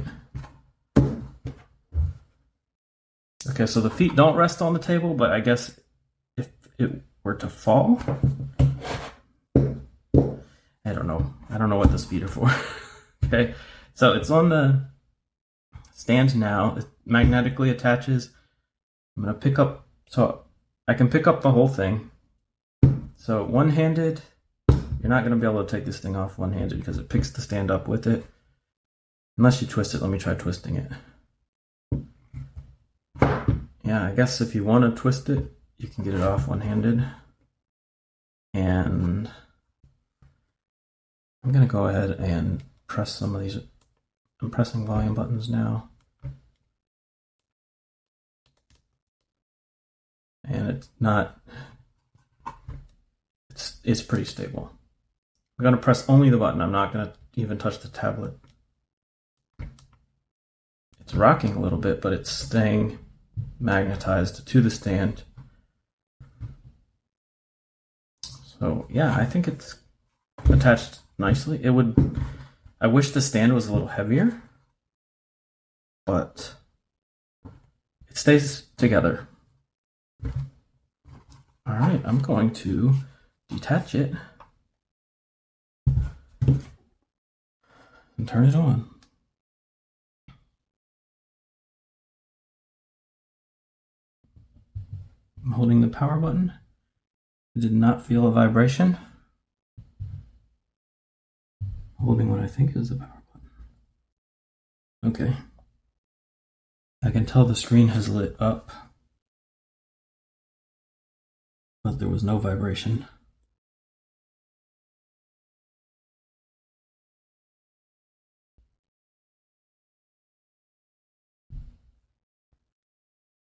[3.50, 5.79] Okay, so the feet don't rest on the table, but I guess
[6.37, 6.48] if
[6.81, 8.00] it were to fall,
[10.85, 11.33] I don't know.
[11.48, 12.50] I don't know what those feet are for.
[13.24, 13.55] okay,
[13.94, 14.88] so it's on the
[15.92, 16.74] stand now.
[16.77, 18.31] It magnetically attaches.
[19.16, 20.42] I'm gonna pick up, so
[20.88, 22.11] I can pick up the whole thing.
[23.14, 24.20] So one handed,
[25.04, 27.30] you're not gonna be able to take this thing off one handed because it picks
[27.30, 28.24] the stand up with it.
[29.36, 30.90] Unless you twist it, let me try twisting it.
[33.84, 36.62] Yeah, I guess if you want to twist it, you can get it off one
[36.62, 37.04] handed.
[38.54, 39.30] And
[41.44, 43.58] I'm going to go ahead and press some of these.
[44.40, 45.90] I'm pressing volume buttons now.
[50.46, 51.40] And it's not,
[53.50, 54.70] it's, it's pretty stable.
[55.58, 56.60] I'm going to press only the button.
[56.60, 58.34] I'm not going to even touch the tablet.
[61.00, 62.98] It's rocking a little bit, but it's staying
[63.60, 65.22] magnetized to the stand.
[68.58, 69.76] So yeah, I think it's
[70.50, 71.60] attached nicely.
[71.62, 72.18] It would
[72.80, 74.42] I wish the stand was a little heavier,
[76.06, 76.54] but
[78.08, 79.28] it stays together.
[81.66, 82.94] All right, I'm going to
[83.48, 84.12] detach it
[88.16, 88.88] and turn it on.
[95.44, 96.53] I'm holding the power button.
[97.57, 98.96] I did not feel a vibration.
[102.00, 103.50] Holding what I think is the power button.
[105.07, 105.37] Okay.
[107.03, 108.70] I can tell the screen has lit up,
[111.83, 113.07] but there was no vibration.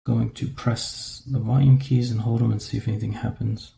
[0.06, 3.72] Going to press the volume keys and hold them and see if anything happens.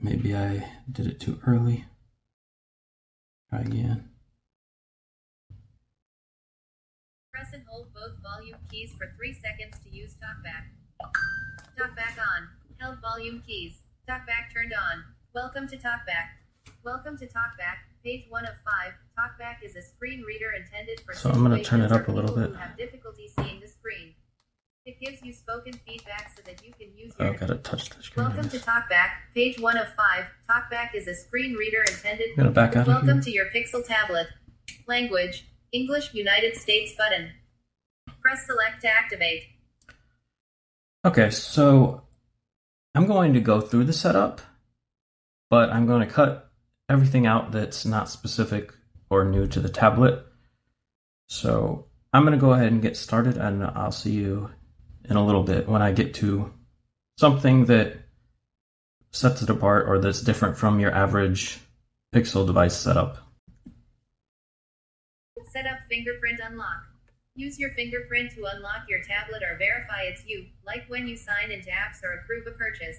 [0.00, 1.84] Maybe I did it too early.
[3.48, 4.08] Try again.
[7.32, 10.64] Press and hold both volume keys for 3 seconds to use TalkBack.
[11.78, 12.48] TalkBack on.
[12.80, 13.82] Held volume keys.
[14.08, 15.04] TalkBack turned on.
[15.34, 16.28] Welcome to TalkBack.
[16.84, 17.78] Welcome to TalkBack.
[18.04, 18.52] Page 1 of
[18.84, 18.92] 5.
[19.18, 22.36] TalkBack is a screen reader intended for So I'm gonna turn it up a little
[22.36, 22.50] bit.
[22.50, 24.12] Who have difficulty seeing the screen.
[24.84, 28.02] It gives you spoken feedback so that you can use your I gotta touch the
[28.02, 28.26] screen.
[28.26, 28.58] Welcome to.
[28.58, 30.26] TalkBack, page one of five.
[30.50, 32.36] TalkBack is a screen reader intended.
[32.36, 34.26] Gotta back out Welcome to your Pixel tablet.
[34.86, 37.30] Language: English, United States button.
[38.20, 39.44] Press select to activate.
[41.06, 42.02] Okay, so
[42.94, 44.42] I'm going to go through the setup,
[45.52, 46.50] but I'm going to cut
[46.88, 48.72] everything out that's not specific
[49.10, 50.24] or new to the tablet.
[51.28, 54.48] So I'm going to go ahead and get started, and I'll see you
[55.04, 56.50] in a little bit when I get to
[57.18, 57.98] something that
[59.10, 61.60] sets it apart or that's different from your average
[62.14, 63.18] Pixel device setup.
[65.50, 66.84] Set up fingerprint unlock.
[67.34, 71.50] Use your fingerprint to unlock your tablet or verify it's you, like when you sign
[71.50, 72.96] into apps or approve a purchase.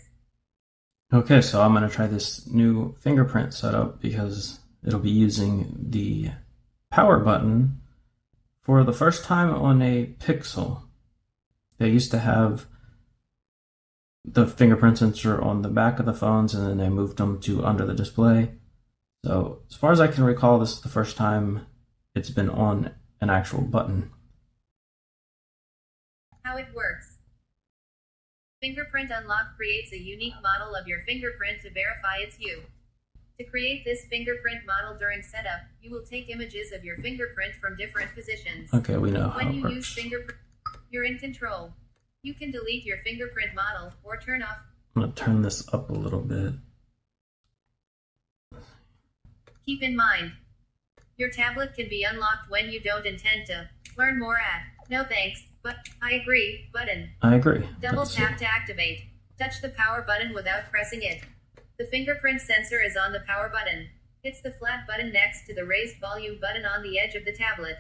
[1.12, 6.32] Okay, so I'm going to try this new fingerprint setup because it'll be using the
[6.89, 7.82] power button
[8.62, 10.84] for the first time on a Pixel.
[11.78, 12.68] They used to have
[14.26, 17.66] the fingerprint sensor on the back of the phones and then they moved them to
[17.66, 18.52] under the display.
[19.26, 21.66] So, as far as I can recall, this is the first time
[22.16, 22.91] it's been on
[23.22, 24.12] an actual button.
[26.43, 26.93] How it works.
[28.64, 32.61] Fingerprint Unlock creates a unique model of your fingerprint to verify it's you.
[33.38, 37.76] To create this fingerprint model during setup, you will take images of your fingerprint from
[37.76, 38.74] different positions.
[38.74, 39.76] Okay, we know how When it you works.
[39.76, 40.39] use fingerprint,
[40.91, 41.74] you're in control.
[42.22, 44.59] You can delete your fingerprint model or turn off.
[44.95, 46.53] I'm to turn this up a little bit.
[49.66, 50.32] Keep in mind,
[51.18, 53.70] your tablet can be unlocked when you don't intend to.
[53.97, 57.09] Learn more at no thanks, but I agree button.
[57.22, 57.66] I agree.
[57.82, 58.39] Double That's tap it.
[58.39, 58.99] to activate.
[59.39, 61.24] Touch the power button without pressing it.
[61.80, 63.89] The fingerprint sensor is on the power button.
[64.24, 67.34] It's the flat button next to the raised volume button on the edge of the
[67.34, 67.78] tablet.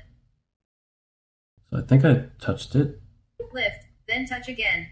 [1.69, 2.99] So I think I touched it.
[3.51, 4.87] Lift, then touch again.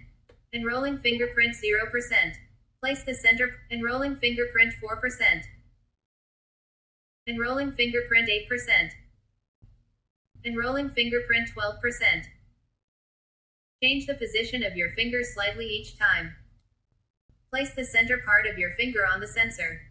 [0.53, 2.33] Enrolling fingerprint 0%.
[2.81, 3.55] Place the center.
[3.71, 5.43] Enrolling fingerprint 4%.
[7.27, 8.91] Enrolling fingerprint 8%.
[10.43, 12.25] Enrolling fingerprint 12%.
[13.81, 16.35] Change the position of your finger slightly each time.
[17.49, 19.81] Place the center part of your finger on the sensor.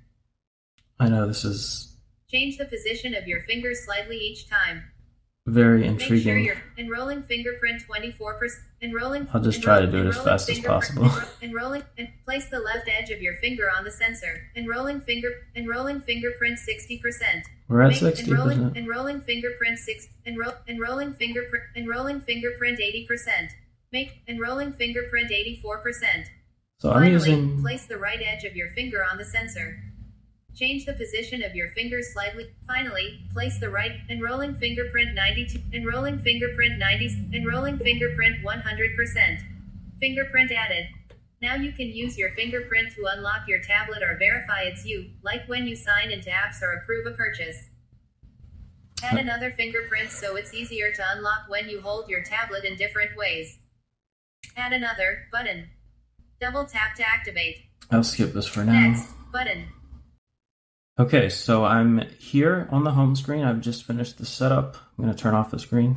[1.01, 1.97] I know this is
[2.31, 4.85] Change the position of your finger slightly each time.
[5.47, 6.37] very intriguing.
[6.37, 8.51] Make sure you're enrolling fingerprint 24%.
[8.83, 9.27] Enrolling.
[9.35, 11.11] I'll just try to do it as fast as possible.
[11.43, 14.41] Enrolling and place the left edge of your finger on the sensor.
[14.55, 15.31] Enrolling finger.
[15.57, 17.43] Enrolling fingerprint 60%.
[17.67, 18.77] We're at sixty enrolling, percent.
[18.77, 20.07] enrolling fingerprint six.
[20.25, 21.65] Enroll, enrolling fingerprint.
[21.75, 23.51] Enrolling fingerprint 80%.
[23.93, 26.27] Make enrolling fingerprint 84%.
[26.79, 29.83] So I'm Finally, using place the right edge of your finger on the sensor.
[30.55, 32.47] Change the position of your finger slightly.
[32.67, 39.41] Finally, place the right enrolling fingerprint 92, enrolling fingerprint 90, enrolling fingerprint 100%.
[39.99, 40.87] Fingerprint added.
[41.43, 45.49] Now you can use your fingerprint to unlock your tablet or verify it's you, like
[45.49, 47.71] when you sign into apps or approve a purchase.
[49.03, 53.17] Add another fingerprint so it's easier to unlock when you hold your tablet in different
[53.17, 53.59] ways.
[54.61, 55.71] Add another button.
[56.39, 57.57] Double tap to activate.
[57.91, 58.89] I'll skip this for now.
[58.89, 59.69] Next button.
[60.99, 63.43] Okay, so I'm here on the home screen.
[63.43, 64.77] I've just finished the setup.
[64.77, 65.97] I'm going to turn off the screen.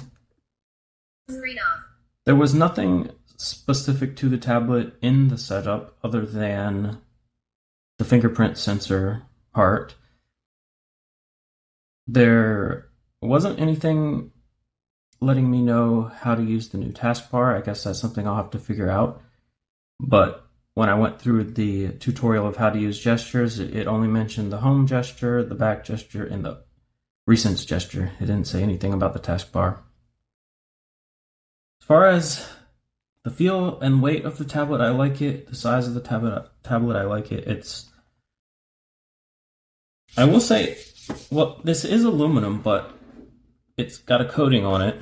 [1.29, 1.83] Screen off.
[2.25, 6.99] There was nothing specific to the tablet in the setup other than
[7.97, 9.95] the fingerprint sensor part.
[12.07, 12.87] There
[13.21, 14.31] wasn't anything
[15.23, 17.55] letting me know how to use the new taskbar.
[17.55, 19.21] I guess that's something I'll have to figure out.
[19.99, 24.51] But when I went through the tutorial of how to use gestures, it only mentioned
[24.51, 26.63] the home gesture, the back gesture, and the
[27.29, 28.11] recents gesture.
[28.19, 29.77] It didn't say anything about the taskbar.
[31.81, 32.49] As far as
[33.23, 35.47] the feel and weight of the tablet, I like it.
[35.47, 37.47] The size of the tablet, tablet, I like it.
[37.47, 37.89] It's.
[40.17, 40.77] I will say,
[41.31, 42.91] well, this is aluminum, but
[43.77, 44.99] it's got a coating on it,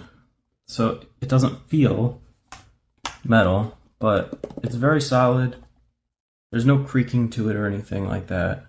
[0.71, 2.21] so it doesn't feel
[3.25, 5.57] metal, but it's very solid.
[6.49, 8.67] There's no creaking to it or anything like that.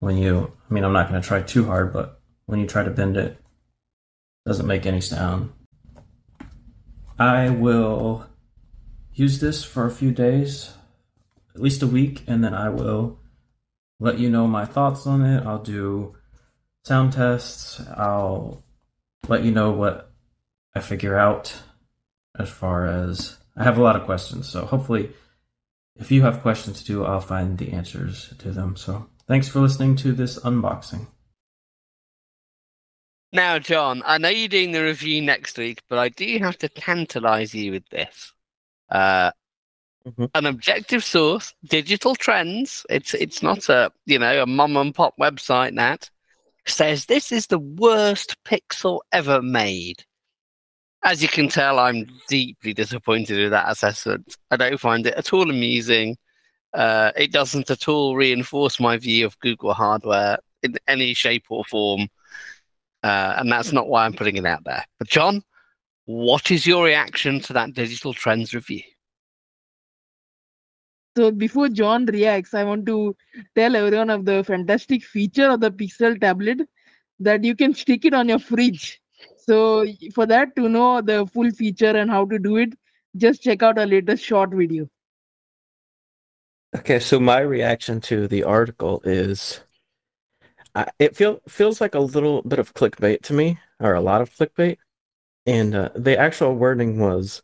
[0.00, 2.82] When you, I mean, I'm not going to try too hard, but when you try
[2.82, 5.52] to bend it, it doesn't make any sound.
[7.20, 8.26] I will
[9.12, 10.74] use this for a few days,
[11.54, 13.20] at least a week, and then I will
[14.00, 15.46] let you know my thoughts on it.
[15.46, 16.16] I'll do
[16.84, 17.80] sound tests.
[17.96, 18.64] I'll
[19.28, 20.10] let you know what
[20.74, 21.54] I figure out
[22.38, 24.48] as far as I have a lot of questions.
[24.48, 25.10] So hopefully,
[25.96, 28.76] if you have questions too, I'll find the answers to them.
[28.76, 31.06] So thanks for listening to this unboxing.
[33.32, 36.68] Now, John, I know you're doing the review next week, but I do have to
[36.68, 38.32] tantalize you with this.
[38.90, 39.32] Uh,
[40.06, 40.30] Mhm.
[40.34, 42.84] An objective source, Digital Trends.
[42.90, 46.10] It's it's not a you know a mom and pop website that
[46.66, 50.04] says this is the worst Pixel ever made.
[51.04, 54.36] As you can tell, I'm deeply disappointed with that assessment.
[54.50, 56.16] I don't find it at all amusing.
[56.72, 61.62] Uh, it doesn't at all reinforce my view of Google hardware in any shape or
[61.66, 62.08] form.
[63.02, 64.84] Uh, and that's not why I'm putting it out there.
[64.98, 65.42] But John,
[66.06, 68.82] what is your reaction to that digital trends review?
[71.16, 73.14] So before John reacts, I want to
[73.54, 76.62] tell everyone of the fantastic feature of the Pixel tablet
[77.20, 79.00] that you can stick it on your fridge.
[79.46, 82.70] So for that to know the full feature and how to do it,
[83.16, 84.88] just check out our latest short video.
[86.76, 89.60] Okay, so my reaction to the article is
[90.98, 94.34] it feel feels like a little bit of clickbait to me, or a lot of
[94.34, 94.78] clickbait.
[95.46, 97.42] And uh, the actual wording was,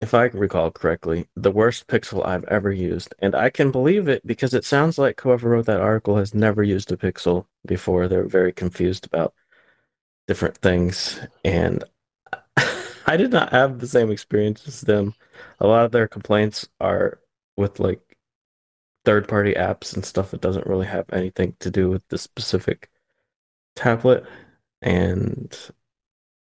[0.00, 3.14] if I recall correctly, the worst Pixel I've ever used.
[3.18, 6.62] And I can believe it because it sounds like whoever wrote that article has never
[6.62, 8.08] used a Pixel before.
[8.08, 9.34] They're very confused about
[10.26, 11.20] different things.
[11.44, 11.84] And
[13.06, 15.14] I did not have the same experience as them.
[15.60, 17.20] A lot of their complaints are
[17.56, 18.00] with like
[19.04, 22.90] third party apps and stuff that doesn't really have anything to do with the specific
[23.76, 24.24] tablet.
[24.82, 25.56] And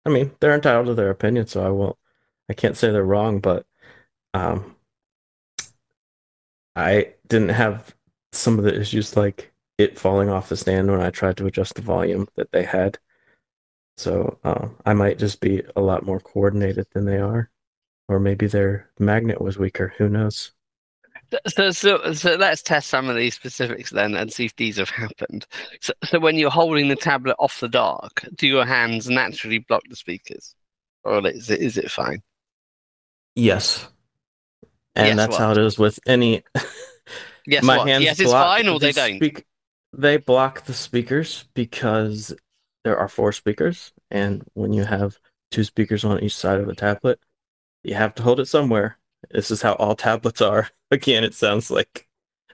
[0.06, 1.98] I mean, they're entitled to their opinion, so I won't
[2.50, 3.66] I can't say they're wrong, but
[4.34, 4.76] um
[6.76, 7.96] I didn't have
[8.32, 11.76] some of the issues like it falling off the stand when I tried to adjust
[11.76, 13.00] the volume that they had.
[13.98, 17.50] So uh, I might just be a lot more coordinated than they are.
[18.10, 19.94] Or maybe their magnet was weaker.
[19.98, 20.52] Who knows?
[21.48, 24.90] So, so, so let's test some of these specifics then and see if these have
[24.90, 25.46] happened.
[25.82, 29.82] So, so when you're holding the tablet off the dock, do your hands naturally block
[29.90, 30.56] the speakers,
[31.04, 32.22] or is it is it fine?
[33.36, 33.88] Yes.
[34.96, 36.44] and Yes, that's how it is with any.
[37.46, 37.88] Yes, my what?
[37.88, 39.18] hands Yes, it's block fine, or they don't.
[39.18, 39.46] speak-
[39.94, 42.34] they block the speakers because
[42.88, 45.20] there are four speakers, and when you have
[45.52, 47.20] two speakers on each side of a tablet,
[47.84, 48.98] you have to hold it somewhere.
[49.30, 50.70] This is how all tablets are.
[50.92, 52.08] Again, it sounds like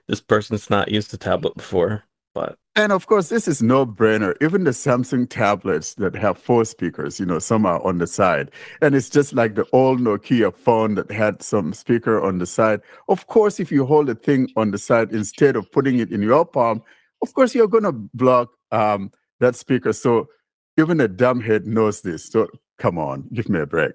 [0.08, 2.02] this person's not used a tablet before,
[2.34, 4.34] but And of course, this is no brainer.
[4.42, 8.50] Even the Samsung tablets that have four speakers, you know, some are on the side.
[8.82, 12.80] And it's just like the old Nokia phone that had some speaker on the side.
[13.08, 16.22] Of course, if you hold the thing on the side instead of putting it in
[16.22, 16.82] your palm,
[17.22, 19.92] of course, you're going to block um, that speaker.
[19.92, 20.28] So
[20.78, 22.26] even a dumbhead knows this.
[22.30, 23.92] So come on, give me a break.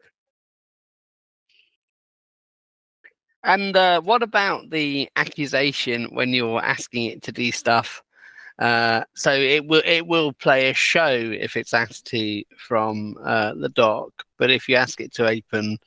[3.44, 8.04] And uh, what about the accusation when you're asking it to do stuff?
[8.60, 13.54] Uh, so it will it will play a show if it's asked to from uh,
[13.54, 15.78] the dock, but if you ask it to open,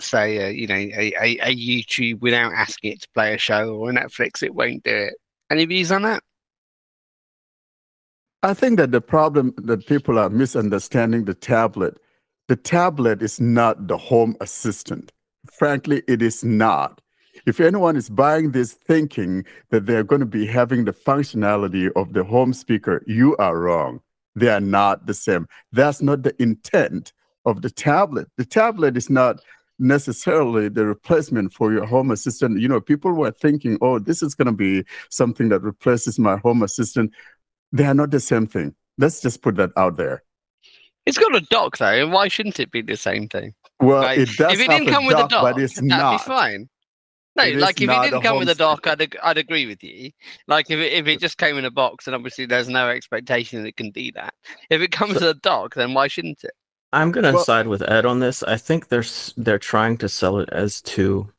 [0.00, 3.74] say uh, you know a, a, a YouTube without asking it to play a show
[3.74, 5.14] or Netflix, it won't do it.
[5.50, 6.22] Any views on that?
[8.44, 11.96] I think that the problem that people are misunderstanding the tablet.
[12.48, 15.12] The tablet is not the home assistant.
[15.52, 17.00] Frankly, it is not.
[17.46, 22.14] If anyone is buying this thinking that they're going to be having the functionality of
[22.14, 24.00] the home speaker, you are wrong.
[24.34, 25.46] They are not the same.
[25.70, 27.12] That's not the intent
[27.44, 28.28] of the tablet.
[28.38, 29.40] The tablet is not
[29.78, 32.60] necessarily the replacement for your home assistant.
[32.60, 36.36] You know, people were thinking, oh, this is going to be something that replaces my
[36.38, 37.12] home assistant.
[37.72, 38.74] They are not the same thing.
[38.98, 40.22] Let's just put that out there.
[41.06, 43.54] It's got a dock though, and why shouldn't it be the same thing?
[43.80, 44.52] Well, Like, it does.
[44.54, 46.18] If it didn't a come with a dock, dock, but it's that'd not.
[46.20, 46.68] be fine.
[47.34, 49.66] No, It is like if it didn't come with a dock, I'd ag- I'd agree
[49.66, 50.10] with you.
[50.46, 53.62] Like if it, if it just came in a box, and obviously there's no expectation
[53.62, 54.34] that it can do that.
[54.68, 56.52] If it comes with a dock, then why shouldn't it?
[56.92, 58.42] I'm gonna Well- side with Ed on this.
[58.42, 59.04] I think they're
[59.38, 61.32] they're trying to sell it as two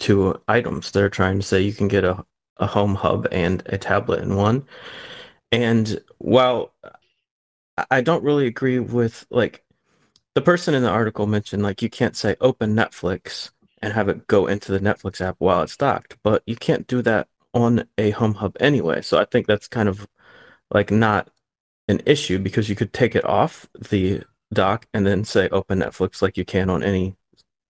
[0.00, 0.90] two items.
[0.90, 2.24] They're trying to say you can get a
[2.58, 4.64] a home hub and a tablet in one.
[5.52, 6.72] And while
[7.90, 9.64] I- don't really agree with like
[10.34, 13.50] the person in the article mentioned like you can't say open Netflix
[13.82, 17.02] and have it go into the Netflix app while it's docked, but you can't do
[17.02, 19.02] that on a home hub anyway.
[19.02, 20.06] So I think that's kind of
[20.70, 21.30] like not
[21.88, 24.22] an issue because you could take it off the
[24.52, 27.16] dock and then say open Netflix like you can on any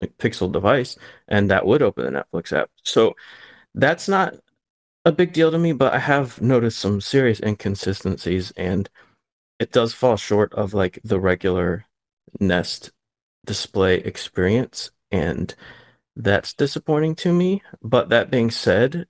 [0.02, 2.70] like, Pixel device, and that would open the Netflix app.
[2.84, 3.16] So
[3.76, 4.36] that's not
[5.10, 8.90] a big deal to me, but I have noticed some serious inconsistencies, and
[9.60, 11.86] it does fall short of like the regular
[12.40, 12.92] Nest
[13.44, 15.54] display experience, and
[16.16, 17.64] that's disappointing to me.
[17.82, 19.08] But that being said,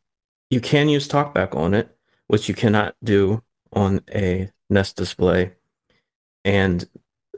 [0.50, 1.96] you can use TalkBack on it,
[2.28, 3.44] which you cannot do
[3.74, 5.52] on a Nest display.
[6.46, 6.88] And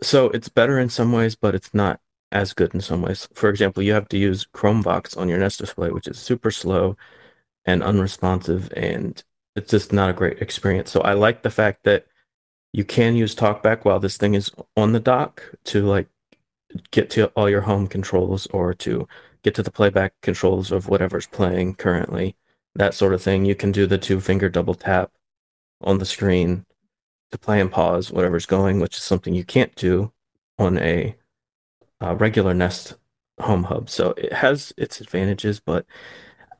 [0.03, 1.99] so it's better in some ways, but it's not
[2.31, 3.27] as good in some ways.
[3.33, 6.95] For example, you have to use Chromevox on your Nest display, which is super slow
[7.65, 9.23] and unresponsive, and
[9.55, 10.91] it's just not a great experience.
[10.91, 12.07] So I like the fact that
[12.73, 16.07] you can use TalkBack while this thing is on the dock to like
[16.91, 19.07] get to all your home controls or to
[19.43, 22.35] get to the playback controls of whatever's playing currently,
[22.75, 23.45] that sort of thing.
[23.45, 25.11] You can do the two finger double tap
[25.81, 26.65] on the screen
[27.31, 30.11] to play and pause whatever's going, which is something you can't do
[30.57, 31.15] on a,
[32.01, 32.95] uh regular Nest
[33.39, 33.89] home hub.
[33.89, 35.85] So it has its advantages, but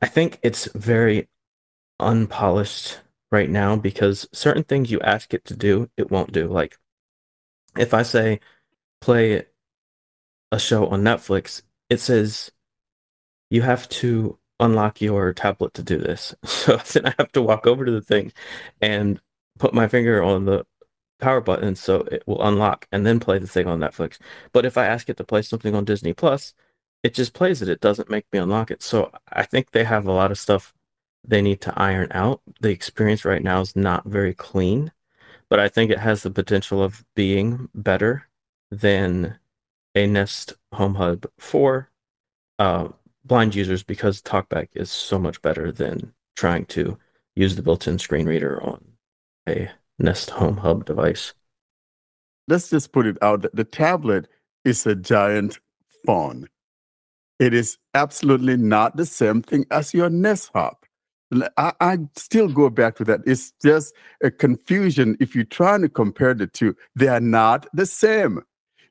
[0.02, 1.28] I think it's very
[2.00, 3.00] unpolished
[3.30, 6.48] right now because certain things you ask it to do, it won't do.
[6.48, 6.76] Like
[7.78, 8.40] if I say
[9.00, 9.46] play
[10.50, 12.50] a show on Netflix, it says
[13.48, 16.34] you have to unlock your tablet to do this.
[16.44, 18.32] So then I have to walk over to the thing
[18.80, 19.20] and
[19.58, 20.66] put my finger on the
[21.20, 24.18] power button so it will unlock and then play the thing on Netflix.
[24.52, 26.54] But if I ask it to play something on Disney Plus,
[27.02, 27.68] it just plays it.
[27.68, 28.82] It doesn't make me unlock it.
[28.82, 30.72] So I think they have a lot of stuff
[31.24, 32.40] they need to iron out.
[32.60, 34.92] The experience right now is not very clean,
[35.48, 38.28] but I think it has the potential of being better
[38.70, 39.38] than
[39.94, 41.90] a Nest Home Hub for
[42.58, 42.88] uh,
[43.24, 46.98] blind users because TalkBack is so much better than trying to
[47.34, 48.84] use the built-in screen reader on
[49.48, 51.34] a Nest Home Hub device.
[52.48, 54.28] let's just put it out that the tablet
[54.64, 55.58] is a giant
[56.06, 56.48] phone.
[57.38, 60.50] It is absolutely not the same thing as your Nest.
[60.54, 60.72] L-
[61.56, 63.20] I, I still go back to that.
[63.26, 66.76] It's just a confusion if you're trying to compare the two.
[66.94, 68.42] They are not the same.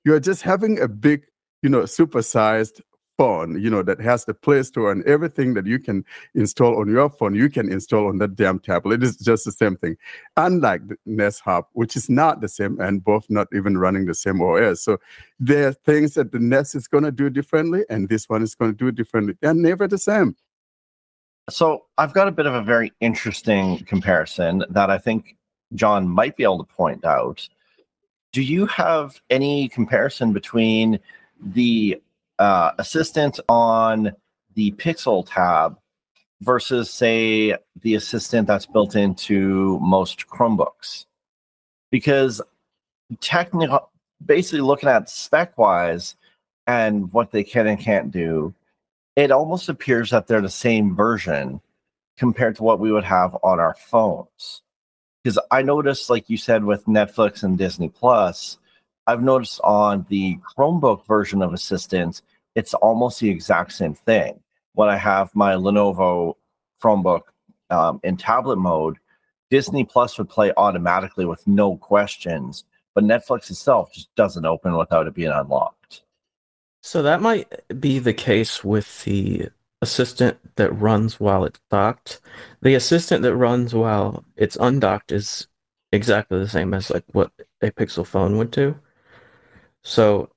[0.04, 1.24] You're just having a big,
[1.62, 2.82] you know, supersized
[3.22, 6.04] phone, you know, that has the Play Store and everything that you can
[6.34, 9.04] install on your phone, you can install on that damn tablet.
[9.04, 9.96] It's just the same thing.
[10.38, 14.16] Unlike the Nest Hub, which is not the same and both not even running the
[14.16, 14.82] same OS.
[14.82, 14.98] So
[15.40, 18.56] there are things that the Nest is going to do differently and this one is
[18.56, 19.36] going to do differently.
[19.40, 20.36] They're never the same.
[21.48, 25.38] So I've got a bit of a very interesting comparison that I think
[25.76, 27.48] John might be able to point out.
[28.32, 31.00] Do you have any comparison between
[31.40, 32.02] the
[32.42, 34.14] uh, assistant on
[34.56, 35.78] the Pixel tab
[36.42, 41.06] versus, say, the assistant that's built into most Chromebooks?
[41.92, 42.42] Because
[43.20, 43.78] technically,
[44.26, 46.16] basically looking at spec wise
[46.66, 48.54] and what they can and can't do,
[49.16, 51.62] it almost appears that they're the same version
[52.18, 54.64] compared to what we would have on our phones.
[55.24, 58.58] Because I noticed, like you said, with Netflix and Disney Plus,
[59.06, 62.22] I've noticed on the Chromebook version of Assistant,
[62.56, 64.40] it's almost the exact same thing.
[64.74, 66.36] When I have my Lenovo
[66.82, 67.22] Chromebook
[67.70, 68.98] um, in tablet mode,
[69.50, 72.64] Disney Plus would play automatically with no questions,
[72.96, 76.04] but Netflix itself just doesn't open without it being unlocked.
[76.82, 77.48] So that might
[77.80, 79.50] be the case with the
[79.82, 82.22] assistant that runs while it's docked.
[82.62, 85.48] The assistant that runs while it's undocked is
[85.92, 87.32] exactly the same as like what
[87.62, 88.80] a Pixel phone would do.
[89.84, 90.30] So,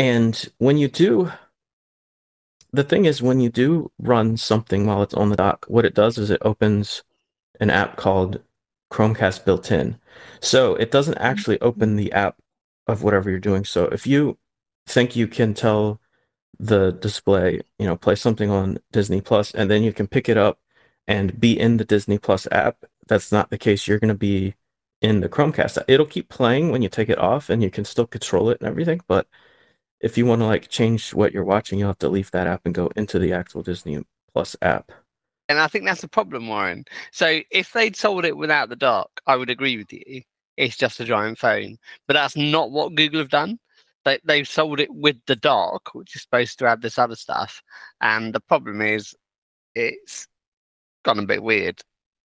[0.00, 1.30] and when you do,
[2.72, 5.92] the thing is, when you do run something while it's on the dock, what it
[5.92, 7.02] does is it opens
[7.60, 8.40] an app called
[8.90, 9.98] Chromecast built in.
[10.40, 12.36] So it doesn't actually open the app
[12.86, 13.66] of whatever you're doing.
[13.66, 14.38] So if you
[14.86, 16.00] think you can tell
[16.58, 20.38] the display, you know, play something on Disney Plus, and then you can pick it
[20.38, 20.60] up
[21.06, 23.86] and be in the Disney Plus app, that's not the case.
[23.86, 24.54] You're going to be
[25.02, 25.84] in the Chromecast.
[25.88, 28.68] It'll keep playing when you take it off and you can still control it and
[28.68, 29.02] everything.
[29.06, 29.26] But
[30.00, 32.62] if you want to like change what you're watching, you'll have to leave that app
[32.64, 34.92] and go into the actual Disney Plus app.
[35.48, 36.84] And I think that's the problem, Warren.
[37.12, 40.22] So if they'd sold it without the dock, I would agree with you.
[40.56, 41.76] It's just a giant phone.
[42.06, 43.58] But that's not what Google have done.
[44.04, 47.62] They they've sold it with the dock, which is supposed to add this other stuff.
[48.00, 49.14] And the problem is
[49.74, 50.26] it's
[51.04, 51.82] gone a bit weird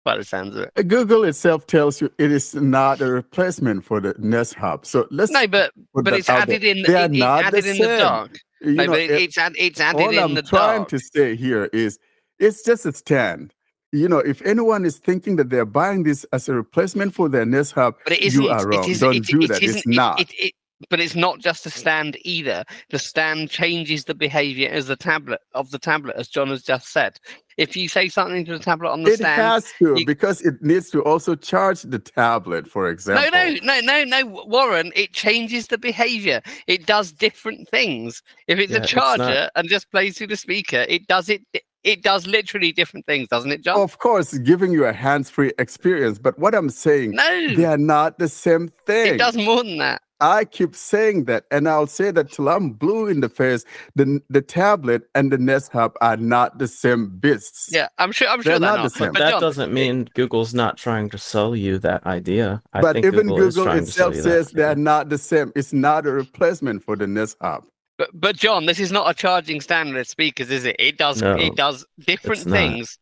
[0.10, 0.70] by the sounds of.
[0.76, 4.86] Uh, Google itself tells you it is not a replacement for the Nest Hub.
[4.86, 6.72] So let's No, but but it's added there.
[6.76, 8.32] in They are it, it's not added the in the dock.
[8.62, 10.99] You No, know, but it, it- it's it's added all in I'm the trying to
[10.99, 11.99] say here is
[12.39, 13.53] it's just a stand.
[13.91, 17.45] You know, if anyone is thinking that they're buying this as a replacement for their
[17.45, 18.41] Nest Hub, But it isn't.
[18.43, 18.91] you are wrong.
[18.93, 19.64] Don't it, do it that.
[19.64, 20.20] It's it- not.
[20.22, 20.53] It, it,
[20.89, 22.64] but it's not just a stand either.
[22.89, 26.88] The stand changes the behavior as the tablet of the tablet, as John has just
[26.93, 27.20] said.
[27.60, 30.41] If you say something to the tablet on the it stand, has to you- because
[30.41, 33.30] it needs to also charge the tablet, for example.
[33.32, 34.91] no, no, no, no, no, Warren.
[34.95, 36.41] It changes the behavior.
[36.68, 38.24] It does different things.
[38.47, 41.28] If it's Yeah, a it's charger not- and just plays through the speaker, it does
[41.30, 41.41] it.
[41.84, 43.80] It does literally different things, doesn't it, John?
[43.80, 48.20] Of course, giving you a hands-free experience, but what I'm saying, no, they are not
[48.20, 49.16] the same thing.
[49.16, 50.01] it does more than that.
[50.22, 53.63] I keep saying that, and I'll say that till I'm blue in the face.
[53.95, 57.70] The the tablet and the Nest Hub are not the same beasts.
[57.72, 58.28] Yeah, I'm sure.
[58.28, 58.84] I'm sure they're not not.
[58.84, 59.13] the same.
[59.13, 62.61] But, but that doesn't mean Google's not trying to sell you that idea.
[62.74, 64.84] I but think even Google, Google trying itself you that says they're idea.
[64.84, 65.51] not the same.
[65.55, 67.65] It's not a replacement for the Nest Hub.
[67.97, 70.78] But, but John, this is not a charging stand with speakers, is it?
[70.80, 72.97] It does No, it does different things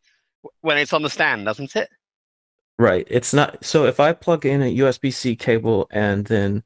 [0.61, 1.87] when it's on the stand, doesn't it?
[2.79, 3.07] Right.
[3.09, 3.63] It's not.
[3.63, 6.63] So if I plug in a USB-C cable and then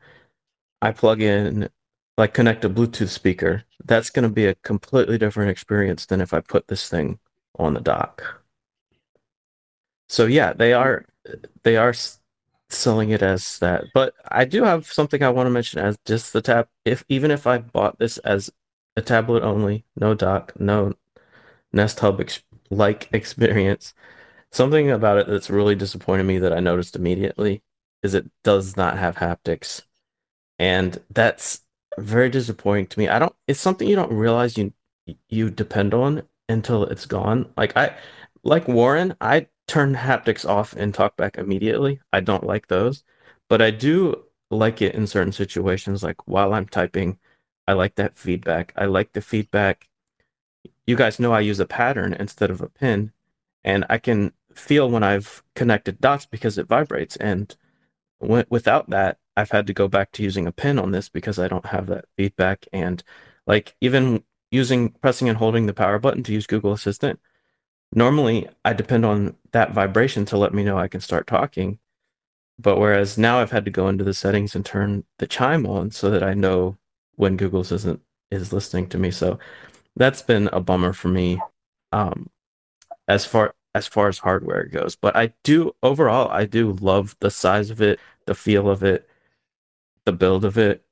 [0.82, 1.69] I plug in,
[2.17, 6.34] like, connect a Bluetooth speaker, that's going to be a completely different experience than if
[6.34, 7.19] I put this thing
[7.57, 8.41] on the dock.
[10.09, 11.05] So yeah, they are
[11.63, 11.93] they are
[12.69, 13.86] selling it as that.
[13.93, 16.67] But I do have something I want to mention as just the tab.
[16.86, 18.51] If even if I bought this as
[18.97, 20.93] a tablet only, no dock, no
[21.73, 23.93] Nest Hub ex like experience.
[24.51, 27.63] Something about it that's really disappointed me that I noticed immediately
[28.03, 29.84] is it does not have haptics.
[30.62, 31.62] And that's
[31.97, 33.07] very disappointing to me.
[33.07, 34.72] I don't it's something you don't realize you
[35.28, 37.51] you depend on until it's gone.
[37.57, 37.95] Like I
[38.43, 41.99] like Warren, I turn haptics off in TalkBack immediately.
[42.14, 43.03] I don't like those,
[43.49, 47.18] but I do like it in certain situations like while I'm typing,
[47.68, 48.72] I like that feedback.
[48.76, 49.89] I like the feedback.
[50.86, 53.14] You guys know I use a pattern instead of a pin,
[53.64, 57.16] and I can feel when I've connected dots because it vibrates.
[57.16, 57.55] And
[58.22, 61.39] w without that, I've had to go back to using a pin on this because
[61.39, 62.67] I don't have that feedback.
[62.73, 63.03] And
[63.47, 67.19] like even using pressing and holding the power button to use Google Assistant,
[67.93, 71.79] normally I depend on that vibration to let me know I can start talking.
[72.59, 75.91] But whereas now I've had to go into the settings and turn the chime on
[75.91, 76.77] so that I know
[77.15, 79.11] when Google Assistant is listening to me.
[79.11, 79.39] So
[79.95, 81.39] that's been a bummer for me.
[81.91, 82.29] Um,
[83.07, 87.32] as far as far as hardware goes, but I do overall I do love the
[87.32, 89.09] size of it, the feel of it,
[90.06, 90.84] the build of it.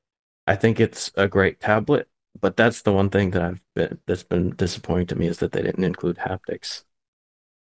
[0.47, 2.07] I think it's a great tablet,
[2.39, 5.51] but that's the one thing that I've been that's been disappointing to me is that
[5.51, 6.83] they didn't include haptics.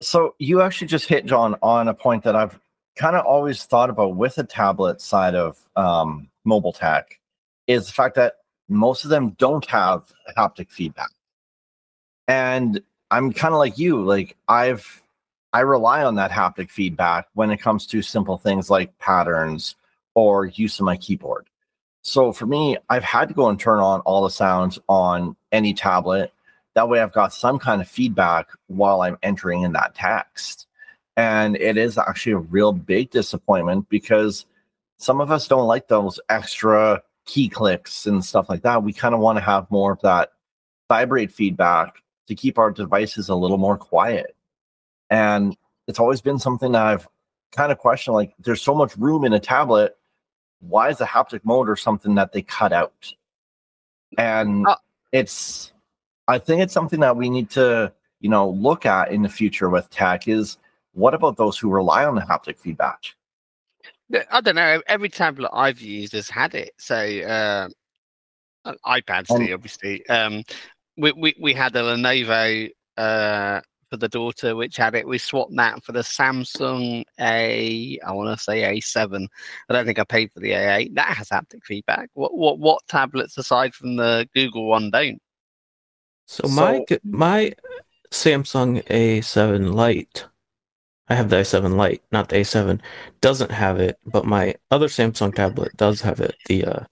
[0.02, 2.60] So you actually just hit John on a point that I've
[2.96, 7.20] kind of always thought about with the tablet side of um, mobile tech
[7.68, 8.36] is the fact that
[8.68, 11.10] most of them don't have haptic feedback.
[12.28, 12.82] And
[13.12, 15.04] I'm kind of like you, like I've
[15.54, 19.76] I rely on that haptic feedback when it comes to simple things like patterns
[20.16, 21.48] or use of my keyboard.
[22.02, 25.74] So for me, I've had to go and turn on all the sounds on any
[25.74, 26.34] tablet.
[26.76, 30.68] That way I've got some kind of feedback while I'm entering in that text.
[31.16, 34.46] And it is actually a real big disappointment because
[34.98, 38.84] some of us don't like those extra key clicks and stuff like that.
[38.84, 40.32] We kind of want to have more of that
[40.90, 41.96] vibrate feedback
[42.28, 44.36] to keep our devices a little more quiet.
[45.10, 45.56] And
[45.88, 47.08] it's always been something that I've
[47.52, 49.96] kind of questioned like, there's so much room in a tablet.
[50.68, 53.14] Why is the haptic motor something that they cut out?
[54.18, 54.76] And Uh,
[55.12, 55.74] it's,
[56.28, 59.70] I think it's something that we need to, you know, look at in the future
[59.70, 60.58] with tech is
[60.94, 63.04] what about those who rely on the haptic feedback?
[64.32, 64.82] I don't know.
[64.88, 66.72] Every tablet I've used has had it.
[66.78, 67.68] So uh,
[68.86, 70.06] iPads, Um, obviously.
[70.08, 70.44] Um,
[70.98, 73.62] we, we we had a Lenovo uh,
[73.94, 75.08] for the daughter, which had it.
[75.08, 78.00] We swapped that for the Samsung A.
[78.04, 79.28] I want to say A7.
[79.70, 80.96] I don't think I paid for the A8.
[80.96, 82.10] That has haptic feedback.
[82.16, 85.22] What what what tablets aside from the Google one don't?
[86.26, 87.54] So my So- g- my
[88.12, 90.26] Samsung A7 Lite,
[91.08, 92.80] I have the A7 Lite, not the A7,
[93.22, 96.84] doesn't have it, but my other Samsung tablet does have it, the uh,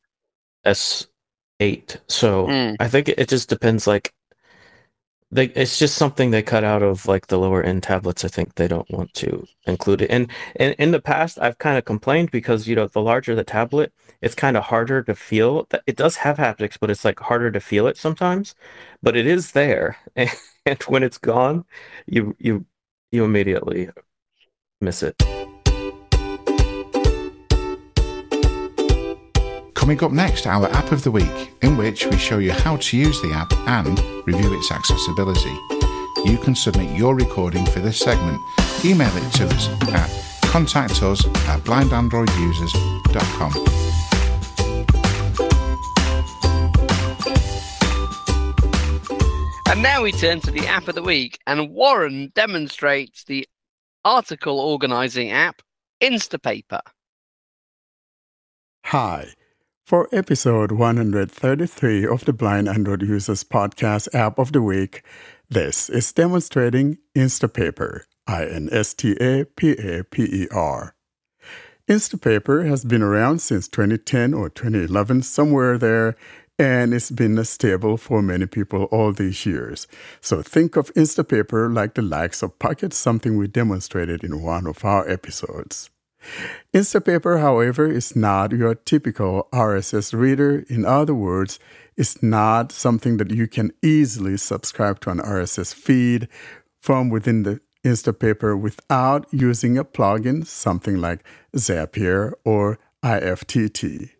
[0.67, 1.97] S8.
[2.07, 2.75] So Mm.
[2.79, 3.87] I think it, it just depends.
[3.87, 4.13] Like,
[5.31, 8.25] they it's just something they cut out of like the lower end tablets.
[8.25, 10.11] I think they don't want to include it.
[10.11, 13.43] And and in the past, I've kind of complained because you know the larger the
[13.43, 15.67] tablet, it's kind of harder to feel.
[15.69, 18.55] That it does have haptics, but it's like harder to feel it sometimes.
[19.01, 21.65] But it is there, and when it's gone,
[22.05, 22.65] you you
[23.11, 23.89] you immediately
[24.81, 25.40] miss it.
[29.81, 32.95] Coming up next, our app of the week, in which we show you how to
[32.95, 35.57] use the app and review its accessibility.
[36.23, 38.39] You can submit your recording for this segment.
[38.85, 40.07] Email it to us at
[40.43, 43.53] contact us at blindandroidusers.com.
[49.65, 53.47] And now we turn to the app of the week, and Warren demonstrates the
[54.05, 55.63] article organizing app
[55.99, 56.81] Instapaper.
[58.85, 59.33] Hi.
[59.91, 65.03] For episode 133 of the Blind Android Users Podcast App of the Week,
[65.49, 70.95] this is demonstrating Instapaper, I N S T A P A P E R.
[71.89, 76.15] Instapaper has been around since 2010 or 2011, somewhere there,
[76.57, 79.87] and it's been a stable for many people all these years.
[80.21, 84.85] So think of Instapaper like the likes of Pocket, something we demonstrated in one of
[84.85, 85.89] our episodes.
[86.73, 90.63] Instapaper, however, is not your typical RSS reader.
[90.69, 91.59] In other words,
[91.97, 96.27] it's not something that you can easily subscribe to an RSS feed
[96.79, 101.23] from within the Instapaper without using a plugin, something like
[101.55, 104.11] Zapier or IFTT.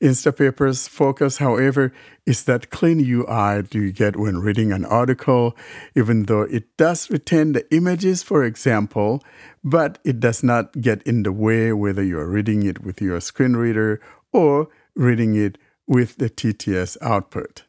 [0.00, 1.92] Instapaper's focus, however,
[2.24, 5.56] is that clean UI that you get when reading an article,
[5.94, 9.22] even though it does retain the images, for example,
[9.64, 13.54] but it does not get in the way whether you're reading it with your screen
[13.54, 14.00] reader
[14.32, 17.64] or reading it with the TTS output.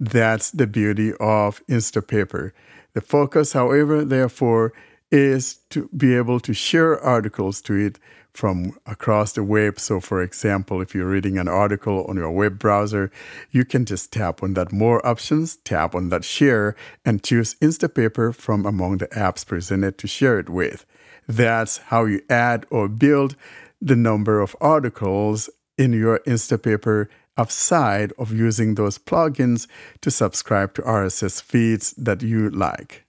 [0.00, 2.52] That's the beauty of Instapaper.
[2.94, 4.72] The focus, however, therefore,
[5.10, 7.98] is to be able to share articles to it
[8.34, 9.80] from across the web.
[9.80, 13.10] So, for example, if you're reading an article on your web browser,
[13.50, 16.74] you can just tap on that More options, tap on that Share,
[17.04, 20.84] and choose Instapaper from among the apps presented to share it with.
[21.28, 23.36] That's how you add or build
[23.80, 29.66] the number of articles in your Instapaper outside of using those plugins
[30.00, 33.03] to subscribe to RSS feeds that you like.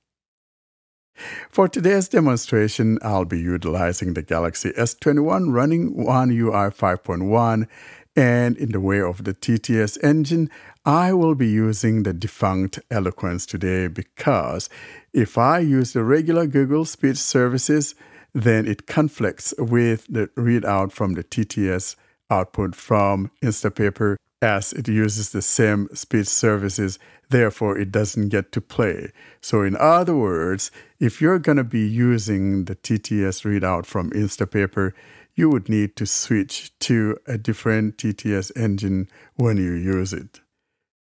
[1.50, 7.68] For today's demonstration, I'll be utilizing the Galaxy S21 running One UI 5.1,
[8.16, 10.50] and in the way of the TTS engine,
[10.86, 14.70] I will be using the defunct Eloquence today because
[15.14, 17.96] if I use the regular Google speech services,
[18.34, 21.96] then it conflicts with the readout from the TTS
[22.30, 28.62] output from Instapaper as it uses the same speech services, therefore it doesn't get to
[28.62, 29.12] play.
[29.42, 34.94] So, in other words, if you're going to be using the TTS readout from Instapaper,
[35.36, 40.42] you would need to switch to a different TTS engine when you use it.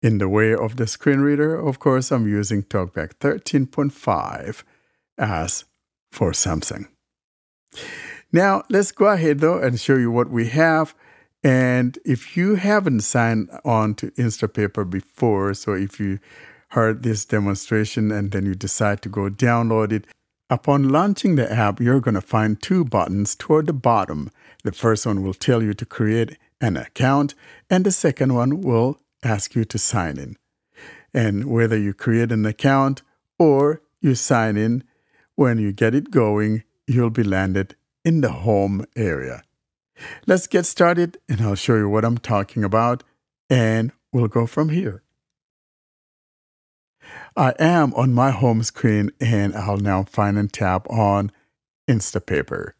[0.03, 4.63] In the way of the screen reader, of course, I'm using TalkBack 13.5
[5.17, 5.65] as
[6.11, 6.89] for Samsung.
[8.33, 10.95] Now, let's go ahead though and show you what we have.
[11.45, 16.19] And if you haven't signed on to Instapaper before, so if you
[16.69, 20.07] heard this demonstration and then you decide to go download it,
[20.49, 24.31] upon launching the app, you're going to find two buttons toward the bottom.
[24.63, 27.35] The first one will tell you to create an account,
[27.69, 30.37] and the second one will ask you to sign in.
[31.13, 33.03] And whether you create an account
[33.39, 34.83] or you sign in,
[35.35, 39.43] when you get it going, you'll be landed in the home area.
[40.27, 43.03] Let's get started and I'll show you what I'm talking about
[43.51, 45.03] and we'll go from here.
[47.37, 51.33] I am on my home screen and I'll now find and tap on
[51.89, 52.73] Instapaper.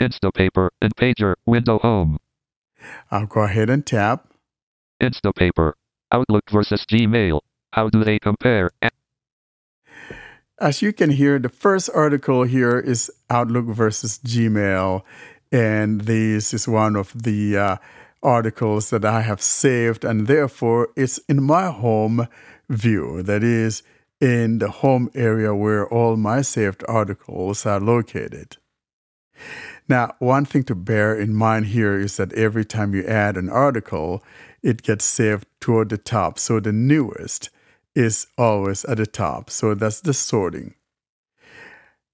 [0.00, 2.18] Instapaper and Pager window home.
[3.10, 4.32] I'll go ahead and tap.
[5.00, 5.72] Instapaper.
[6.12, 7.40] Outlook versus Gmail.
[7.72, 8.70] How do they compare?
[10.58, 15.02] As you can hear, the first article here is Outlook versus Gmail.
[15.56, 17.76] And this is one of the uh,
[18.22, 22.28] articles that I have saved, and therefore it's in my home
[22.68, 23.22] view.
[23.22, 23.82] That is,
[24.20, 28.58] in the home area where all my saved articles are located.
[29.88, 33.48] Now, one thing to bear in mind here is that every time you add an
[33.48, 34.22] article,
[34.62, 36.38] it gets saved toward the top.
[36.38, 37.48] So the newest
[37.94, 39.48] is always at the top.
[39.48, 40.74] So that's the sorting.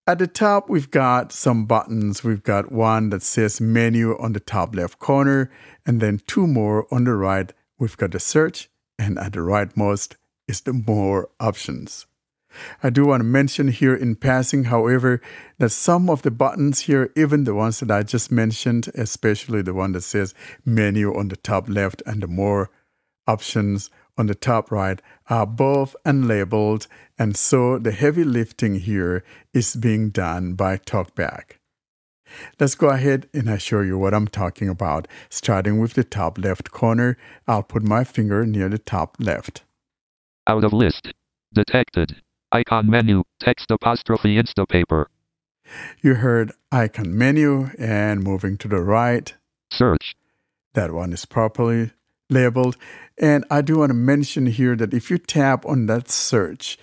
[0.05, 2.25] At the top, we've got some buttons.
[2.25, 5.49] We've got one that says menu on the top left corner,
[5.87, 7.53] and then two more on the right.
[7.79, 10.17] We've got the search, and at the rightmost
[10.49, 12.07] is the more options.
[12.83, 15.21] I do want to mention here in passing, however,
[15.59, 19.73] that some of the buttons here, even the ones that I just mentioned, especially the
[19.73, 20.35] one that says
[20.65, 22.71] menu on the top left and the more
[23.29, 26.87] options on the top right, are both unlabeled,
[27.19, 31.59] and so the heavy lifting here is being done by TalkBack.
[32.59, 35.09] Let's go ahead and I show you what I'm talking about.
[35.29, 39.65] Starting with the top left corner, I'll put my finger near the top left.
[40.47, 41.13] Out of list.
[41.53, 42.17] Detected.
[42.51, 43.23] Icon menu.
[43.41, 45.07] Text apostrophe Instapaper.
[46.03, 49.35] You heard icon menu and moving to the right.
[49.71, 50.15] Search.
[50.75, 51.93] That one is properly
[52.33, 52.77] labeled.
[53.19, 56.79] And I do want to mention here that if you tap on that search,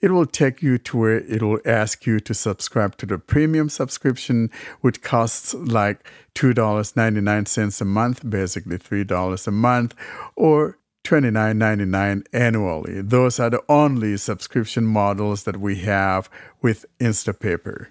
[0.00, 3.68] it will take you to where it will ask you to subscribe to the premium
[3.68, 9.94] subscription, which costs like $2.99 a month, basically $3 a month,
[10.36, 13.00] or $29.99 annually.
[13.00, 16.28] Those are the only subscription models that we have
[16.60, 17.86] with Instapaper.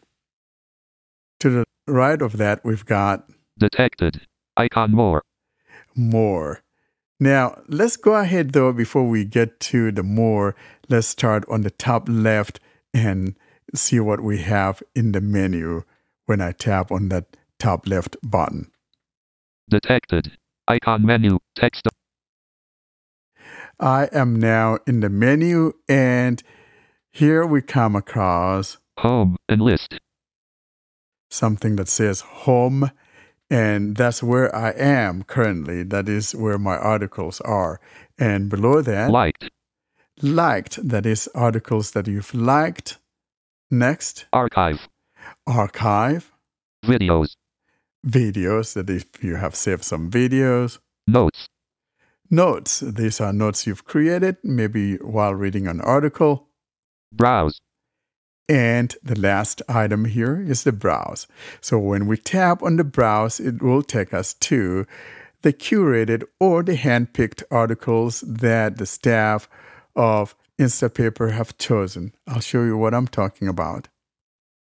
[1.40, 4.22] To the right of that, we've got Detected.
[4.58, 5.24] Icon more.
[5.96, 6.62] More.
[7.20, 10.56] Now, let's go ahead though, before we get to the more,
[10.90, 12.60] let's start on the top left
[12.94, 13.36] and
[13.74, 15.84] see what we have in the menu
[16.26, 18.72] when I tap on that top left button.
[19.70, 20.34] Detected.
[20.68, 21.40] Icon menu.
[21.56, 21.88] Text.
[23.80, 26.42] I am now in the menu and
[27.12, 30.00] here we come across Home and list.
[31.30, 32.92] something that says home
[33.50, 35.84] and that's where I am currently.
[35.84, 37.80] That is where my articles are.
[38.18, 39.50] And below that, Liked.
[40.22, 42.98] liked, that is articles that you've liked.
[43.72, 44.88] Next, Archive.
[45.48, 46.32] archive,
[46.86, 47.36] Videos.
[48.06, 50.80] videos, that if you have saved some videos.
[51.08, 51.48] Notes.
[52.30, 56.48] Notes, these are notes you've created, maybe while reading an article.
[57.12, 57.60] Browse.
[58.48, 61.28] And the last item here is the browse.
[61.62, 64.86] So when we tap on the browse, it will take us to
[65.42, 69.48] the curated or the handpicked articles that the staff
[69.96, 72.14] of Instapaper have chosen.
[72.28, 73.88] I'll show you what I'm talking about.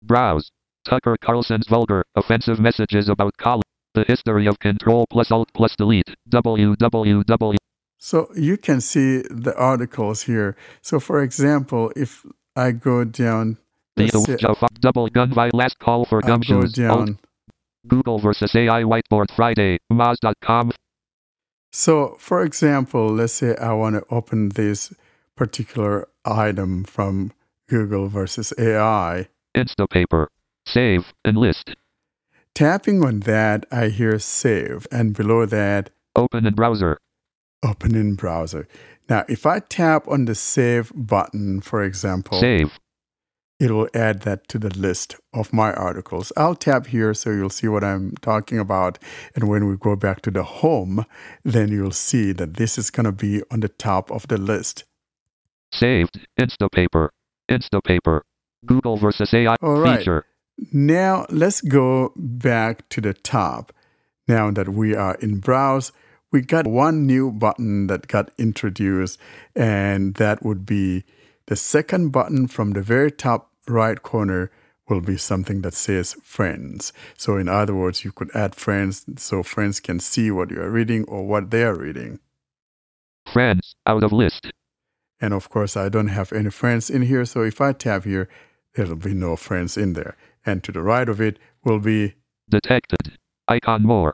[0.03, 0.51] Browse.
[0.84, 3.63] Tucker Carlson's vulgar, offensive messages about college.
[3.93, 6.15] The history of Control plus Alt plus Delete.
[6.30, 7.57] www.
[7.97, 10.55] So you can see the articles here.
[10.82, 12.26] So for example, if
[12.56, 13.58] I go down,
[13.95, 16.64] The double gun by last call for I go gumshoes.
[16.64, 16.74] Alt.
[17.08, 17.20] down.
[17.88, 19.80] Google versus AI whiteboard Friday.
[19.91, 20.72] Moz.com.
[21.72, 24.93] So for example, let's say I want to open this
[25.36, 27.32] particular item from
[27.70, 29.28] Google versus AI.
[29.56, 30.28] Instapaper.
[30.68, 31.76] Save and list.
[32.54, 36.97] Tapping on that, I hear save, and below that, Open in browser.
[37.64, 38.68] Open in browser.
[39.12, 42.80] Now, if I tap on the save button, for example, Save.
[43.59, 46.32] it will add that to the list of my articles.
[46.38, 48.99] I'll tap here so you'll see what I'm talking about.
[49.36, 51.05] And when we go back to the home,
[51.43, 54.86] then you'll see that this is going to be on the top of the list.
[55.74, 56.26] Saved.
[56.38, 57.12] It's the paper.
[57.49, 58.24] It's the paper.
[58.66, 59.99] Google versus AI All right.
[59.99, 60.26] feature.
[60.72, 63.74] Now, let's go back to the top.
[64.30, 65.91] Now that we are in Browse,
[66.32, 69.19] we got one new button that got introduced,
[69.55, 71.03] and that would be
[71.47, 74.51] the second button from the very top right corner
[74.88, 76.91] will be something that says friends.
[77.17, 80.69] So, in other words, you could add friends so friends can see what you are
[80.69, 82.19] reading or what they are reading.
[83.32, 83.75] Friends.
[83.86, 84.51] Out of list.
[85.19, 87.25] And of course, I don't have any friends in here.
[87.25, 88.27] So if I tap here,
[88.73, 90.17] there'll be no friends in there.
[90.45, 92.15] And to the right of it will be
[92.49, 93.17] Detected.
[93.47, 94.13] Icon more.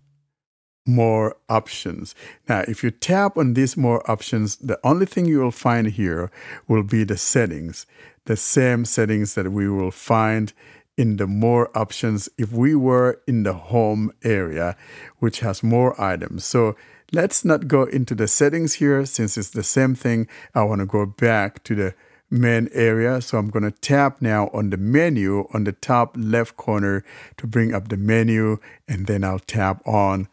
[0.87, 2.15] More options.
[2.47, 6.31] Now, if you tap on these more options, the only thing you will find here
[6.67, 7.85] will be the settings,
[8.25, 10.53] the same settings that we will find
[10.97, 14.75] in the more options if we were in the home area,
[15.19, 16.43] which has more items.
[16.43, 16.75] So
[17.11, 20.27] let's not go into the settings here since it's the same thing.
[20.55, 21.93] I want to go back to the
[22.29, 23.21] main area.
[23.21, 27.03] So I'm going to tap now on the menu on the top left corner
[27.37, 28.57] to bring up the menu,
[28.87, 30.27] and then I'll tap on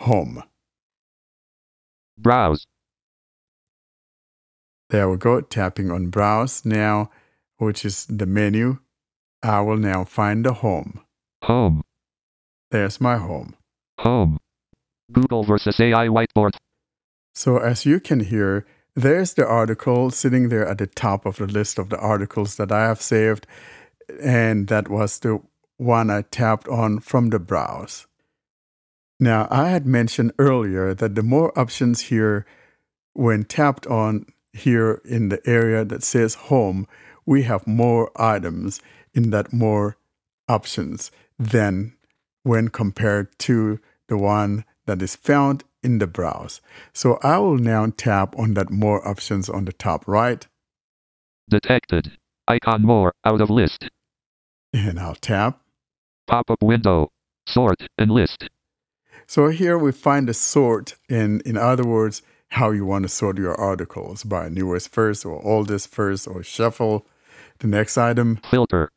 [0.00, 0.42] home.
[2.18, 2.66] Browse.
[4.88, 7.10] There we go, tapping on browse now,
[7.58, 8.78] which is the menu.
[9.42, 11.00] I will now find the home.
[11.44, 11.82] Home.
[12.70, 13.54] There's my home.
[14.00, 14.38] Home.
[15.12, 16.56] Google versus AI whiteboard.
[17.34, 21.46] So as you can hear, there's the article sitting there at the top of the
[21.46, 23.46] list of the articles that I have saved.
[24.22, 25.40] And that was the
[25.76, 28.06] one I tapped on from the browse.
[29.20, 32.46] Now, I had mentioned earlier that the more options here,
[33.12, 36.88] when tapped on here in the area that says home,
[37.26, 38.80] we have more items
[39.14, 39.98] in that more
[40.48, 41.92] options than
[42.42, 46.60] when compared to the one that is found in the browse.
[46.92, 50.46] So I will now tap on that more options on the top right,
[51.50, 52.12] Detected.
[52.46, 53.12] Icon more.
[53.24, 53.88] Out of list.
[54.72, 55.60] and I'll tap.
[56.28, 57.10] Pop up window.
[57.48, 58.48] Sort and list.
[59.30, 63.38] So here we find the sort in in other words how you want to sort
[63.38, 67.06] your articles by newest first or oldest first or shuffle
[67.60, 68.40] the next item.
[68.50, 68.90] Filter.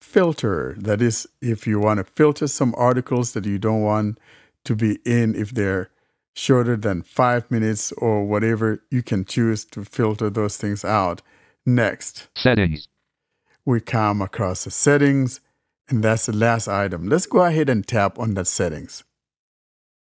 [0.00, 0.74] filter.
[0.78, 4.18] That is if you want to filter some articles that you don't want
[4.64, 5.90] to be in if they're
[6.34, 11.20] shorter than 5 minutes or whatever you can choose to filter those things out.
[11.66, 12.28] Next.
[12.34, 12.88] Settings.
[13.66, 15.40] we come across the settings
[15.90, 17.06] and that's the last item.
[17.06, 19.04] Let's go ahead and tap on that settings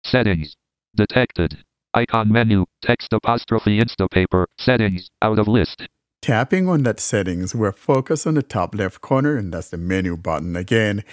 [0.04, 0.56] Settings.
[0.96, 1.64] Detected.
[1.94, 2.66] Icon menu.
[2.82, 4.46] Text apostrophe Instapaper.
[4.58, 5.10] Settings.
[5.22, 5.88] Out of list.
[6.22, 10.16] Tapping on that settings, we're focused on the top left corner, and that's the menu
[10.16, 11.04] button again.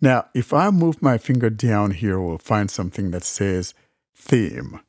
[0.00, 3.74] Now, if I move my finger down here, we'll find something that says
[4.14, 4.80] theme.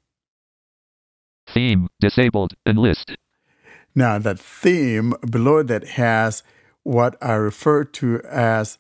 [1.45, 1.89] Theme.
[1.99, 2.53] Disabled.
[2.66, 3.18] And list.
[3.93, 6.41] Now, that theme below that has
[6.84, 8.78] what I refer to as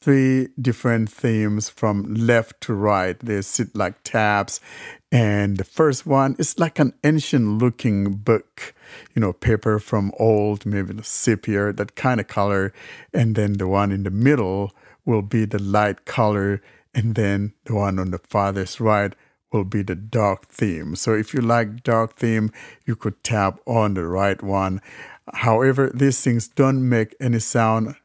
[0.00, 3.18] three different themes from left to right.
[3.18, 4.60] They sit like tabs.
[5.10, 8.74] And the first one is like an ancient looking book,
[9.14, 12.72] you know, paper from old, maybe the sepia, that kind of color.
[13.12, 14.72] And then the one in the middle
[15.04, 16.62] will be the light color.
[16.94, 19.14] And then the one on the farthest right
[19.52, 20.94] will be the dark theme.
[20.94, 22.50] So if you like dark theme,
[22.84, 24.82] you could tap on the right one.
[25.32, 27.96] However, these things don't make any sound,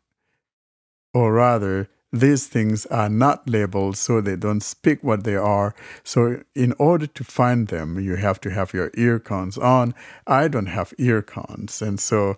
[1.14, 5.74] or rather, these things are not labeled so they don't speak what they are.
[6.04, 9.96] So, in order to find them, you have to have your earcons on.
[10.28, 12.38] I don't have earcons, and so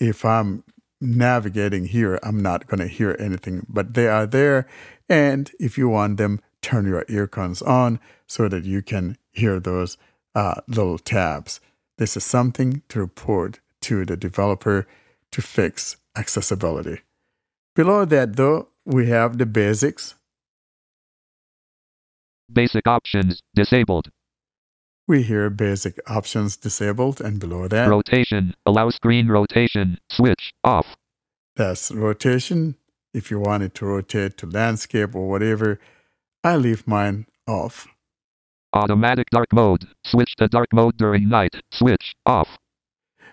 [0.00, 0.64] if I'm
[1.00, 4.66] navigating here, I'm not going to hear anything, but they are there.
[5.08, 9.96] And if you want them, turn your earcons on so that you can hear those
[10.34, 11.60] uh, little tabs.
[11.98, 14.86] This is something to report to the developer
[15.30, 17.00] to fix accessibility.
[17.78, 20.16] Below that, though, we have the basics.
[22.52, 23.40] Basic options.
[23.54, 24.08] Disabled.
[25.06, 28.54] We hear basic options disabled, and below that, Rotation.
[28.66, 29.98] Allow screen rotation.
[30.10, 30.52] Switch.
[30.64, 30.96] Off.
[31.54, 32.74] that's rotation.
[33.14, 35.78] If you want it to rotate to landscape or whatever,
[36.42, 37.86] I leave mine off.
[38.72, 39.86] Automatic dark mode.
[40.04, 41.54] Switch to dark mode during night.
[41.72, 42.16] Switch.
[42.26, 42.58] Off.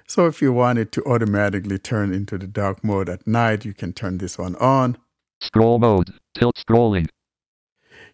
[0.08, 3.74] So if you want it to automatically turn into the dark mode at night, you
[3.74, 4.97] can turn this one on.
[5.41, 6.14] Scroll mode.
[6.36, 7.08] Tilt scrolling.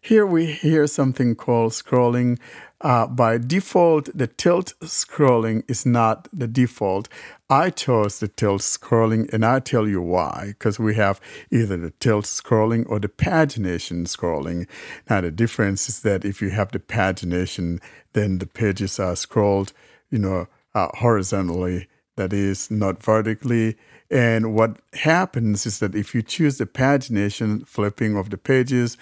[0.01, 2.39] here we hear something called scrolling.
[2.79, 7.07] Uh, by default, the tilt scrolling is not the default.
[7.49, 10.55] I chose the tilt scrolling, and I'll tell you why.
[10.57, 11.21] Because we have
[11.51, 14.67] either the tilt scrolling or the pagination scrolling.
[15.09, 17.79] Now, the difference is that if you have the pagination,
[18.13, 19.73] then the pages are scrolled,
[20.09, 23.77] you know, uh, horizontally, that is, not vertically.
[24.09, 28.97] And what happens is that if you choose the pagination flipping of the pages,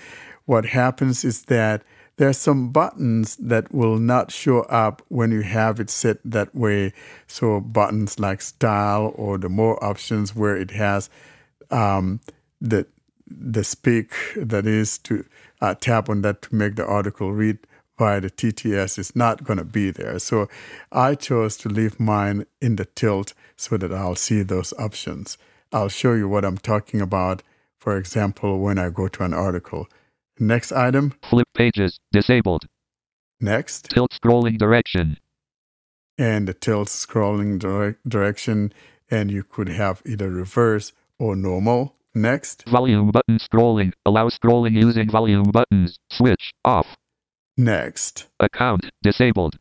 [0.45, 1.83] what happens is that
[2.17, 6.53] there are some buttons that will not show up when you have it set that
[6.53, 6.91] way.
[7.27, 11.09] So buttons like style or the more options where it has
[11.71, 12.19] um,
[12.59, 12.85] the
[13.25, 15.23] the speak that is to
[15.61, 17.59] uh, tap on that to make the article read
[17.99, 20.17] via the TTS is not going to be there.
[20.17, 20.47] So
[20.91, 25.37] I chose to leave mine in the tilt so that I'll see those options.
[25.71, 27.43] I'll show you what I'm talking about,
[27.77, 29.87] for example, when I go to an article.
[30.39, 31.13] Next item.
[31.29, 31.99] Flip pages.
[32.11, 32.65] Disabled.
[33.41, 33.89] Next.
[33.89, 35.17] Tilt scrolling direction.
[36.17, 38.73] And the tilt scrolling dire- direction.
[39.11, 41.95] And you could have either reverse or normal.
[42.15, 42.63] Next.
[42.67, 43.91] Volume button scrolling.
[44.05, 45.99] Allow scrolling using volume buttons.
[46.09, 46.87] Switch off.
[47.59, 48.27] Next.
[48.39, 48.89] Account.
[49.03, 49.57] Disabled.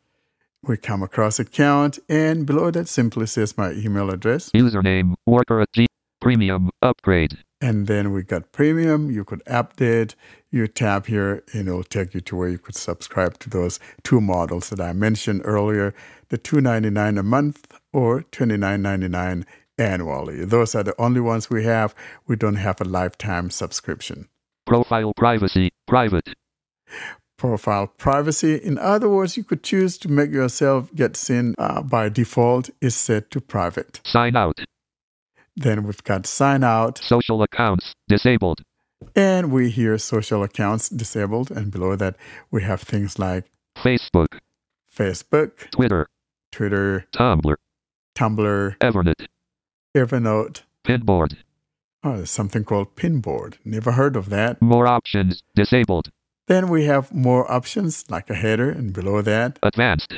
[0.63, 1.99] We come across account.
[2.07, 4.51] And below that simply says my email address.
[4.51, 5.15] Username.
[5.25, 5.85] Worker at G.
[6.21, 6.69] Premium.
[6.81, 7.39] Upgrade.
[7.59, 9.11] And then we got premium.
[9.11, 10.15] You could update.
[10.49, 14.21] You tap here and it'll take you to where you could subscribe to those two
[14.21, 15.93] models that I mentioned earlier,
[16.29, 19.43] the $2.99 a month or $29.99
[19.77, 20.45] annually.
[20.45, 21.93] Those are the only ones we have.
[22.27, 24.29] We don't have a lifetime subscription.
[24.65, 25.71] Profile privacy.
[25.85, 26.29] Private.
[27.39, 28.55] Profile privacy.
[28.55, 32.95] In other words, you could choose to make yourself get seen uh, by default is
[32.95, 34.01] set to private.
[34.03, 34.59] Sign out.
[35.55, 36.99] Then we've got sign out.
[37.01, 37.93] Social accounts.
[38.09, 38.59] Disabled.
[39.15, 41.49] And we hear social accounts disabled.
[41.49, 42.17] And below that,
[42.51, 43.45] we have things like
[43.77, 44.39] Facebook.
[44.93, 46.07] Facebook, Twitter.
[46.51, 47.55] Twitter, Tumblr.
[48.15, 49.27] Tumblr, Evernote.
[49.95, 50.63] Evernote.
[50.85, 51.37] Pinboard.
[52.03, 53.55] Oh, there's something called Pinboard.
[53.63, 54.61] Never heard of that.
[54.61, 55.41] More options.
[55.55, 56.09] Disabled.
[56.49, 60.17] Then we have more options like a header, and below that, Advanced.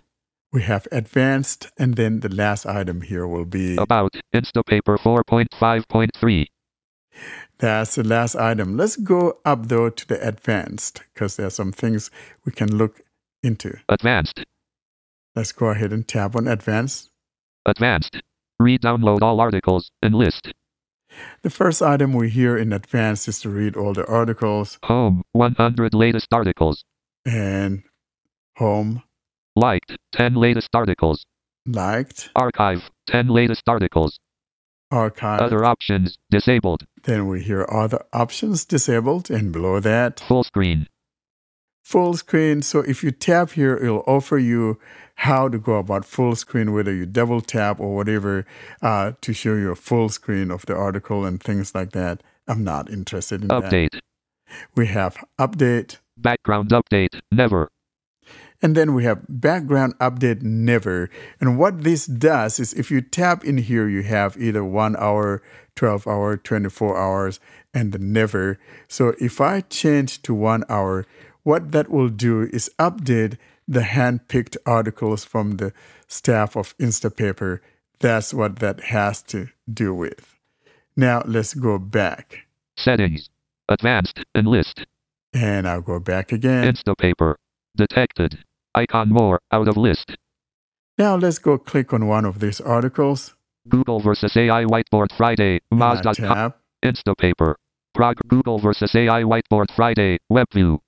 [0.54, 1.68] we have advanced.
[1.78, 4.16] And then the last item here will be About.
[4.34, 6.46] Instapaper 4.5.3.
[7.60, 8.78] that's the last item.
[8.78, 12.10] Let's go up though to the advanced because there are some things
[12.46, 13.02] we can look
[13.44, 13.78] into.
[13.90, 14.46] Advanced.
[15.36, 17.10] Let's go ahead and tap on advanced.
[17.66, 18.22] Advanced.
[18.60, 20.54] Re-download all articles and list.
[21.41, 25.24] The first item we hear in advance is to read all the articles Home.
[25.34, 26.84] 100 latest articles.
[27.26, 27.84] and
[28.57, 29.03] home,
[29.55, 29.97] Liked.
[30.14, 31.26] 10 latest articles.
[31.66, 32.89] liked, Archive.
[33.07, 34.20] 10 latest articles.
[34.91, 35.41] archive.
[35.41, 36.18] Other options.
[36.30, 36.86] Disabled.
[37.03, 40.88] Then we hear other options disabled, and below that, Full screen.
[41.84, 42.62] Full screen.
[42.62, 44.80] So if you tap here, it'll offer you
[45.16, 48.46] how to go about full screen, whether you double tap or whatever,
[48.82, 52.24] uh, to show you a full screen of the article and things like that.
[52.48, 53.64] I'm not interested in that.
[53.64, 54.00] Update.
[54.76, 57.20] We have update, Background update.
[57.32, 57.70] Never.
[58.62, 61.10] and then we have background update never.
[61.40, 65.42] And what this does is if you tap in here, you have either one hour,
[65.76, 67.40] 12 hour, 24 hours,
[67.74, 68.60] and the never.
[68.88, 71.06] So if I change to one hour,
[71.44, 73.38] what that will do is update
[73.68, 75.74] the hand-picked articles from the
[76.08, 77.60] staff of Instapaper.
[78.00, 80.38] That's what that has to do with.
[80.96, 82.48] Now let's go back.
[82.78, 83.30] Settings.
[83.70, 84.26] Advanced.
[84.36, 84.86] And list.
[85.34, 86.74] And I'll go back again.
[86.74, 87.36] Instapaper.
[87.78, 88.40] Detected.
[88.76, 89.40] Icon more.
[89.52, 90.18] Out of list.
[90.98, 93.36] Now let's go click on one of these articles.
[93.70, 95.61] Google versus AI Whiteboard Friday.
[95.72, 96.14] And I Moz.com.
[96.14, 96.60] tap.
[96.84, 97.56] Instapaper.
[97.94, 100.18] Prog Google versus AI Whiteboard Friday.
[100.32, 100.80] WebView.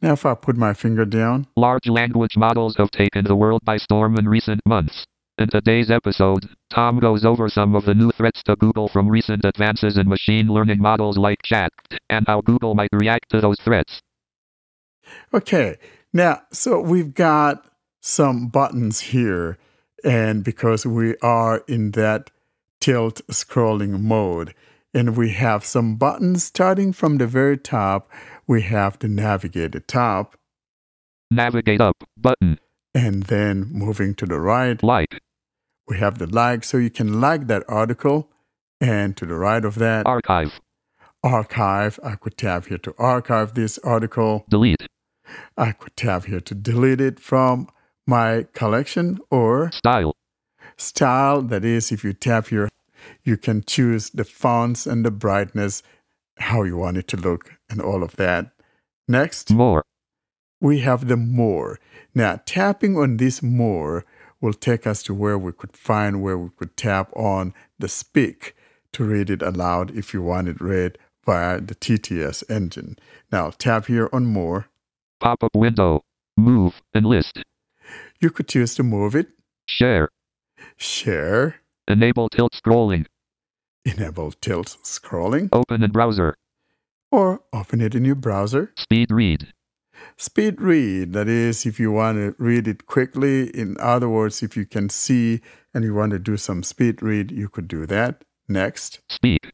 [0.00, 3.78] Now if I put my finger down, Large language models have taken the world by
[3.78, 5.04] storm in recent months.
[5.38, 9.44] In today's episode, Tom goes over some of the new threats to Google from recent
[9.44, 11.70] advances in machine learning models like Chat,
[12.10, 14.00] and how Google might react to those threats.
[15.32, 15.76] Okay,
[16.12, 17.64] now, so we've got
[18.00, 19.58] some buttons here,
[20.04, 22.30] and because we are in that
[22.80, 24.54] tilt scrolling mode,
[24.92, 28.10] and we have some buttons starting from the very top,
[28.48, 30.36] we have the navigate the top,
[31.30, 32.58] Navigate up button.
[32.94, 35.20] and then moving to the right, Like.
[35.86, 38.30] we have the like, so you can like that article,
[38.80, 40.58] and to the right of that, Archive.
[41.22, 41.98] archive.
[42.02, 44.44] I could tap here to archive this article.
[44.48, 44.86] Delete.
[45.56, 47.68] I could tap here to delete it from
[48.06, 50.14] my collection or Style.
[50.78, 51.42] style.
[51.42, 52.68] That is, if you tap here,
[53.24, 55.82] you can choose the fonts and the brightness,
[56.38, 58.52] how you want it to look, and all of that.
[59.06, 59.84] Next, More.
[60.60, 61.78] we have the more.
[62.14, 64.04] Now, tapping on this more
[64.40, 68.54] will take us to where we could find where we could tap on the speak
[68.92, 72.96] to read it aloud if you want it read via the TTS engine.
[73.32, 74.68] Now, tap here on more.
[75.20, 76.02] Pop up window.
[76.36, 76.80] Move.
[76.94, 77.42] and list.
[78.20, 79.28] You could choose to move it,
[79.66, 80.08] Share.
[80.76, 81.56] share,
[81.88, 83.06] Enable tilt scrolling.
[83.96, 86.34] enable tilt scrolling, Open in browser.
[87.10, 88.72] or open it in your browser.
[88.76, 89.52] Speed read.
[90.16, 93.48] Speed read, that is, if you want to read it quickly.
[93.50, 95.40] In other words, if you can see
[95.74, 98.22] and you want to do some speed read, you could do that.
[98.48, 99.00] Next.
[99.10, 99.50] Speak.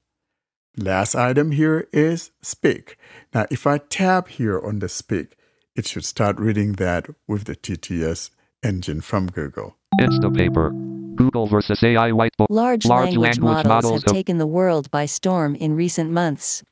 [0.77, 2.97] Last item here is speak.
[3.33, 5.37] Now, if I tap here on the speak,
[5.77, 8.31] it should start reading that with the TTS
[8.63, 9.77] engine from Google.
[10.01, 10.94] Instapaper.
[11.17, 12.47] Google versus AI whiteboard.
[12.51, 16.63] Large, Large language, language models, models have taken the world by storm in recent months.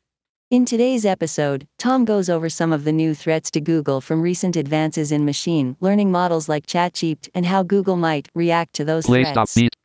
[0.50, 4.54] In today's episode, Tom goes over some of the new threats to Google from recent
[4.54, 9.24] advances in machine learning models like ChatGPT and how Google might react to those Play
[9.24, 9.54] stop threats.
[9.54, 9.76] beat.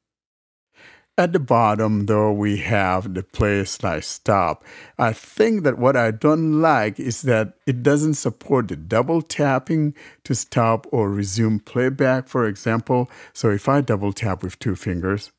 [1.20, 4.64] At the bottom, though, we have the play slash stop.
[5.00, 9.96] I think that what I don't like is that it doesn't support the double tapping
[10.26, 13.10] to stop or resume playback, for example.
[13.34, 15.32] So if I double tap with two fingers,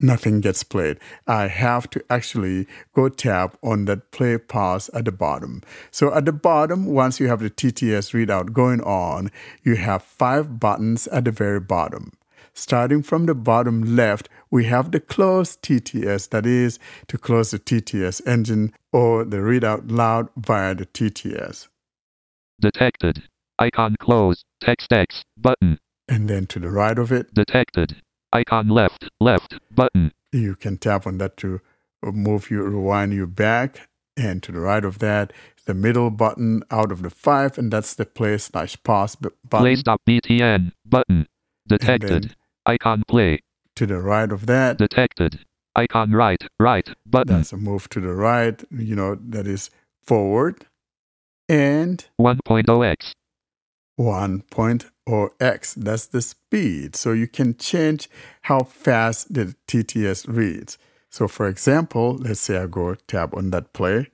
[0.00, 0.98] nothing gets played.
[1.28, 5.62] I have to actually go tap on that play pause at the bottom.
[5.92, 9.30] So at the bottom, once you have the TTS readout going on,
[9.62, 12.10] you have five buttons at the very bottom.
[12.54, 16.78] Starting from the bottom left, we have the close TTS, that is
[17.08, 21.68] to close the TTS engine or the readout loud via the TTS.
[22.60, 23.22] Detected.
[23.58, 24.44] Icon close.
[24.60, 25.24] Text X.
[25.36, 25.78] Button.
[26.08, 27.96] And then to the right of it, Detected.
[28.32, 29.08] Icon left.
[29.20, 29.58] Left.
[29.74, 30.12] Button.
[30.32, 31.60] you can tap on that to
[32.02, 33.88] move you, rewind you back.
[34.16, 35.32] And to the right of that,
[35.66, 39.36] the middle button out of the five, and that's the play slash pause button.
[39.48, 40.72] Play stop BTN.
[40.84, 41.26] Button.
[41.68, 42.34] Detected.
[42.70, 43.40] Icon play.
[43.76, 45.44] To the right of that, Detected.
[45.74, 46.42] Icon right.
[46.58, 46.88] Right.
[47.04, 47.36] Button.
[47.36, 49.70] that's a move to the right, you know, that is
[50.02, 50.66] forward.
[51.48, 53.12] And 1.0x.
[53.98, 56.94] 1.0x, that's the speed.
[56.94, 58.08] So you can change
[58.42, 60.78] how fast the TTS reads.
[61.10, 64.10] So for example, let's say I go tap on that play.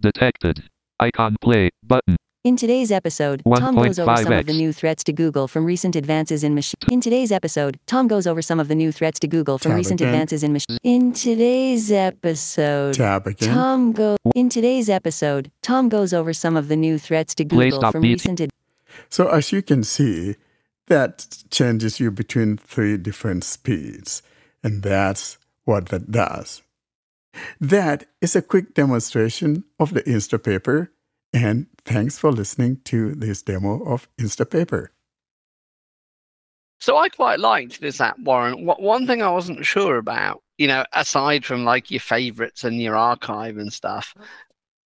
[0.00, 0.64] Detected.
[1.00, 1.70] Icon play.
[1.82, 2.16] Button.
[2.44, 5.94] In today's episode, Tom goes over some of the new threats to Google from recent
[5.94, 6.74] advances in machine.
[6.90, 9.76] In today's episode, Tom goes over some of the new threats to Google from Tab
[9.76, 10.12] recent again.
[10.12, 10.76] advances in machine.
[10.82, 13.54] In today's episode, Tab again.
[13.54, 17.78] Tom go in today's episode, Tom goes over some of the new threats to Google
[17.78, 18.14] stop from beat.
[18.14, 18.50] recent ad-
[19.08, 20.34] So as you can see,
[20.88, 24.20] that changes you between three different speeds.
[24.64, 26.62] And that's what that does.
[27.60, 30.88] That is a quick demonstration of the Instapaper.
[31.32, 34.88] And thanks for listening to this demo of Instapaper.
[36.80, 38.66] So I quite liked this app, Warren.
[38.66, 42.96] One thing I wasn't sure about, you know, aside from like your favorites and your
[42.96, 44.14] archive and stuff,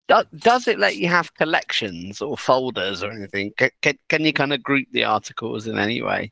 [0.08, 3.54] do, does it let you have collections or folders or anything?
[3.82, 6.32] Can, can you kind of group the articles in any way?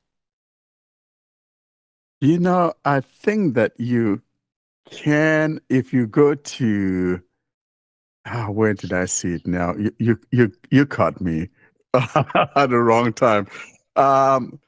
[2.19, 4.21] You know, I think that you
[4.89, 7.21] can, if you go to,
[8.25, 9.75] ah, where did I see it now?
[9.75, 11.49] You you you, you caught me
[11.93, 13.47] at the wrong time.
[13.95, 14.59] Um,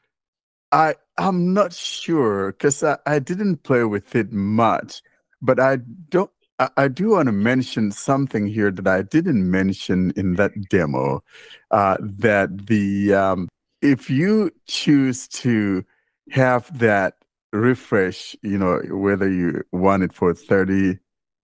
[0.71, 5.01] I I'm not sure because I, I didn't play with it much,
[5.41, 5.77] but I
[6.09, 6.31] don't.
[6.59, 11.23] I, I do want to mention something here that I didn't mention in that demo.
[11.71, 13.49] Uh, that the um,
[13.81, 15.85] if you choose to
[16.31, 17.15] have that
[17.53, 20.99] refresh, you know, whether you want it for 30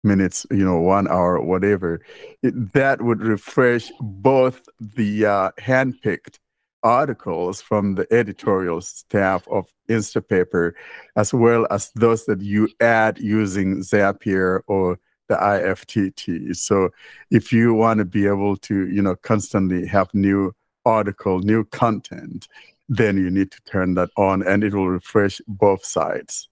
[0.05, 2.01] minutes, you know, one hour, whatever,
[2.43, 6.39] it, that would refresh both the uh, handpicked
[6.83, 10.73] articles from the editorial staff of Instapaper,
[11.17, 14.99] as well as those that you add using Zapier or
[15.29, 16.57] the IFTT.
[16.57, 16.91] So
[17.31, 20.53] if you want to be able to, you know, constantly have new
[20.85, 22.49] article, new content,
[22.89, 26.49] then you need to turn that on and it will refresh both sides.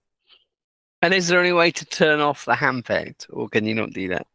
[1.01, 4.07] And is there any way to turn off the handpicked, or can you not do
[4.09, 4.27] that?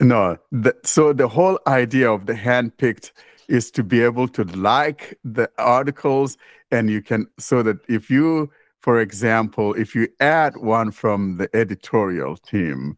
[0.00, 3.12] No, the, so the whole idea of the handpicked
[3.48, 6.36] is to be able to like the articles
[6.70, 8.50] and you can, so that if you,
[8.80, 12.96] for example, if you add one from the editorial team,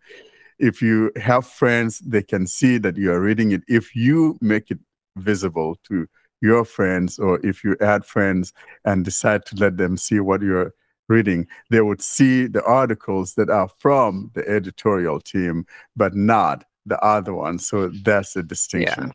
[0.59, 3.63] if you have friends, they can see that you are reading it.
[3.69, 4.79] If you make it
[5.17, 6.07] visible to
[6.41, 8.53] your friends, or if you add friends
[8.85, 10.73] and decide to let them see what you're
[11.09, 15.67] reading, they would see the articles that are from the editorial team,
[15.97, 17.59] but not the other one.
[17.59, 19.13] So that's the distinction.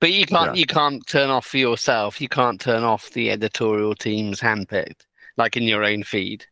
[0.00, 0.60] But you can't Yeah.
[0.60, 2.20] you can't turn off for yourself.
[2.20, 5.06] You can't turn off the editorial team's handpicked,
[5.36, 6.46] like in your own feed.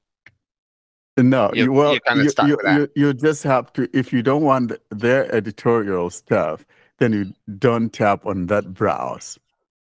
[1.18, 4.72] No, You- well, you're you, you, you, you just have to, if you don't want
[4.90, 6.66] their editorial stuff,
[6.98, 9.38] then you don't tap on that browse,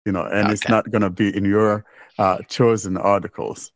[0.06, 1.84] you know, and it's not going to be in your
[2.18, 3.72] uh, chosen articles.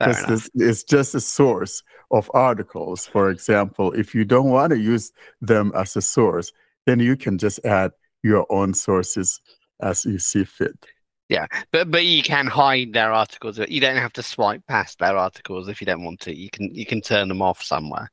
[0.00, 3.06] This it's just a source of articles.
[3.06, 6.52] For example, if you don't want to use them as a source,
[6.86, 9.40] then you can just add your own sources
[9.80, 10.86] as you see fit.
[11.28, 13.58] Yeah, but but you can hide their articles.
[13.58, 16.36] You don't have to swipe past their articles if you don't want to.
[16.36, 18.10] You can you can turn them off somewhere.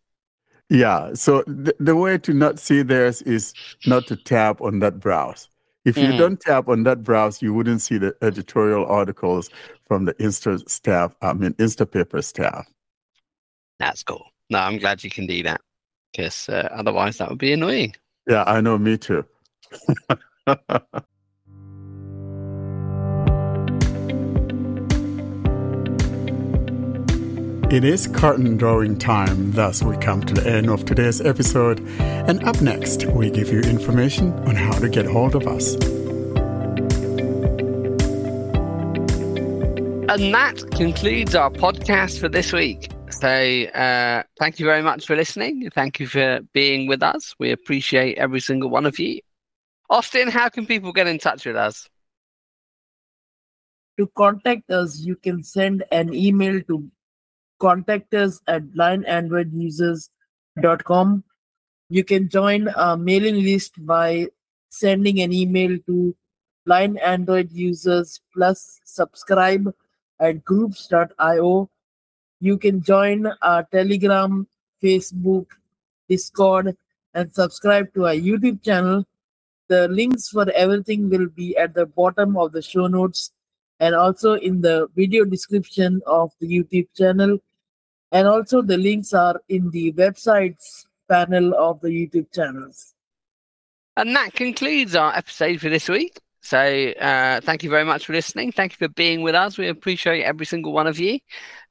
[0.70, 1.14] Yeah.
[1.14, 3.54] So th- the way to not see theirs is
[3.86, 5.50] not to tap on that browse.
[5.86, 6.18] If you Mhm.
[6.18, 9.50] don't tap on that browse, you wouldn't see the editorial articles
[9.86, 11.16] from the Insta staff.
[11.22, 12.68] I mean, Instapaper staff.
[13.80, 14.26] That's cool.
[14.50, 15.62] No, I'm glad you can do that
[16.12, 17.96] because uh, otherwise that would be annoying.
[18.28, 18.78] Yeah, I know.
[18.78, 19.24] Me too.
[27.70, 31.82] It is curtain drawing time, thus, we come to the end of today's episode.
[32.00, 35.74] And up next, we give you information on how to get hold of us.
[40.10, 42.90] And that concludes our podcast for this week.
[43.10, 45.70] So, uh, thank you very much for listening.
[45.70, 47.36] Thank you for being with us.
[47.38, 49.20] We appreciate every single one of you.
[49.90, 51.90] Austin, how can people get in touch with us?
[54.00, 56.90] To contact us, you can send an email to
[57.60, 61.24] contact us at blindandroidusers.com.
[61.90, 64.28] You can join our mailing list by
[64.70, 66.16] sending an email to
[66.66, 69.74] blind android users plus subscribe
[70.20, 71.70] at groups.io.
[72.40, 74.48] You can join our Telegram,
[74.84, 75.48] Facebook,
[76.10, 76.76] Discord,
[77.14, 79.06] and subscribe to our YouTube channel.
[79.70, 83.32] The links for everything will be at the bottom of the show notes
[83.80, 87.40] and also in the video description of the YouTube channel.
[88.12, 92.94] And also, the links are in the websites panel of the YouTube channels.
[93.96, 96.20] And that concludes our episode for this week.
[96.42, 98.52] So, uh, thank you very much for listening.
[98.52, 99.58] Thank you for being with us.
[99.58, 101.20] We appreciate every single one of you.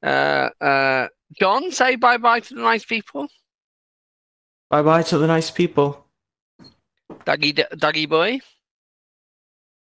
[0.03, 1.07] Uh, uh,
[1.39, 3.27] John, say bye bye to the nice people.
[4.69, 6.05] Bye bye to the nice people.
[7.25, 8.39] Dougie, Dougie boy.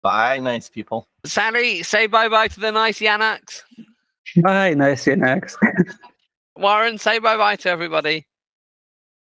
[0.03, 1.07] Bye, nice people.
[1.25, 3.63] Sally, say bye bye to the nice Yanaks.
[4.37, 5.57] Bye, nice next.
[6.57, 8.27] Warren, say bye bye to everybody.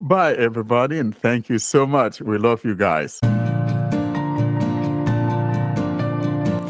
[0.02, 2.22] Bye, everybody, and thank you so much.
[2.22, 3.20] We love you guys.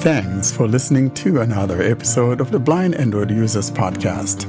[0.02, 4.45] Thanks for listening to another episode of the Blind Android Users Podcast.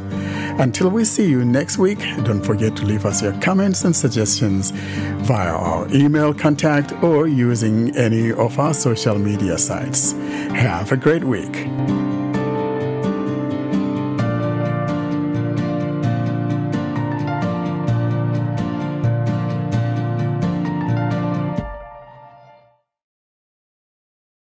[0.61, 4.71] Until we see you next week, don't forget to leave us your comments and suggestions
[4.71, 10.13] via our email contact or using any of our social media sites.
[10.53, 11.67] Have a great week.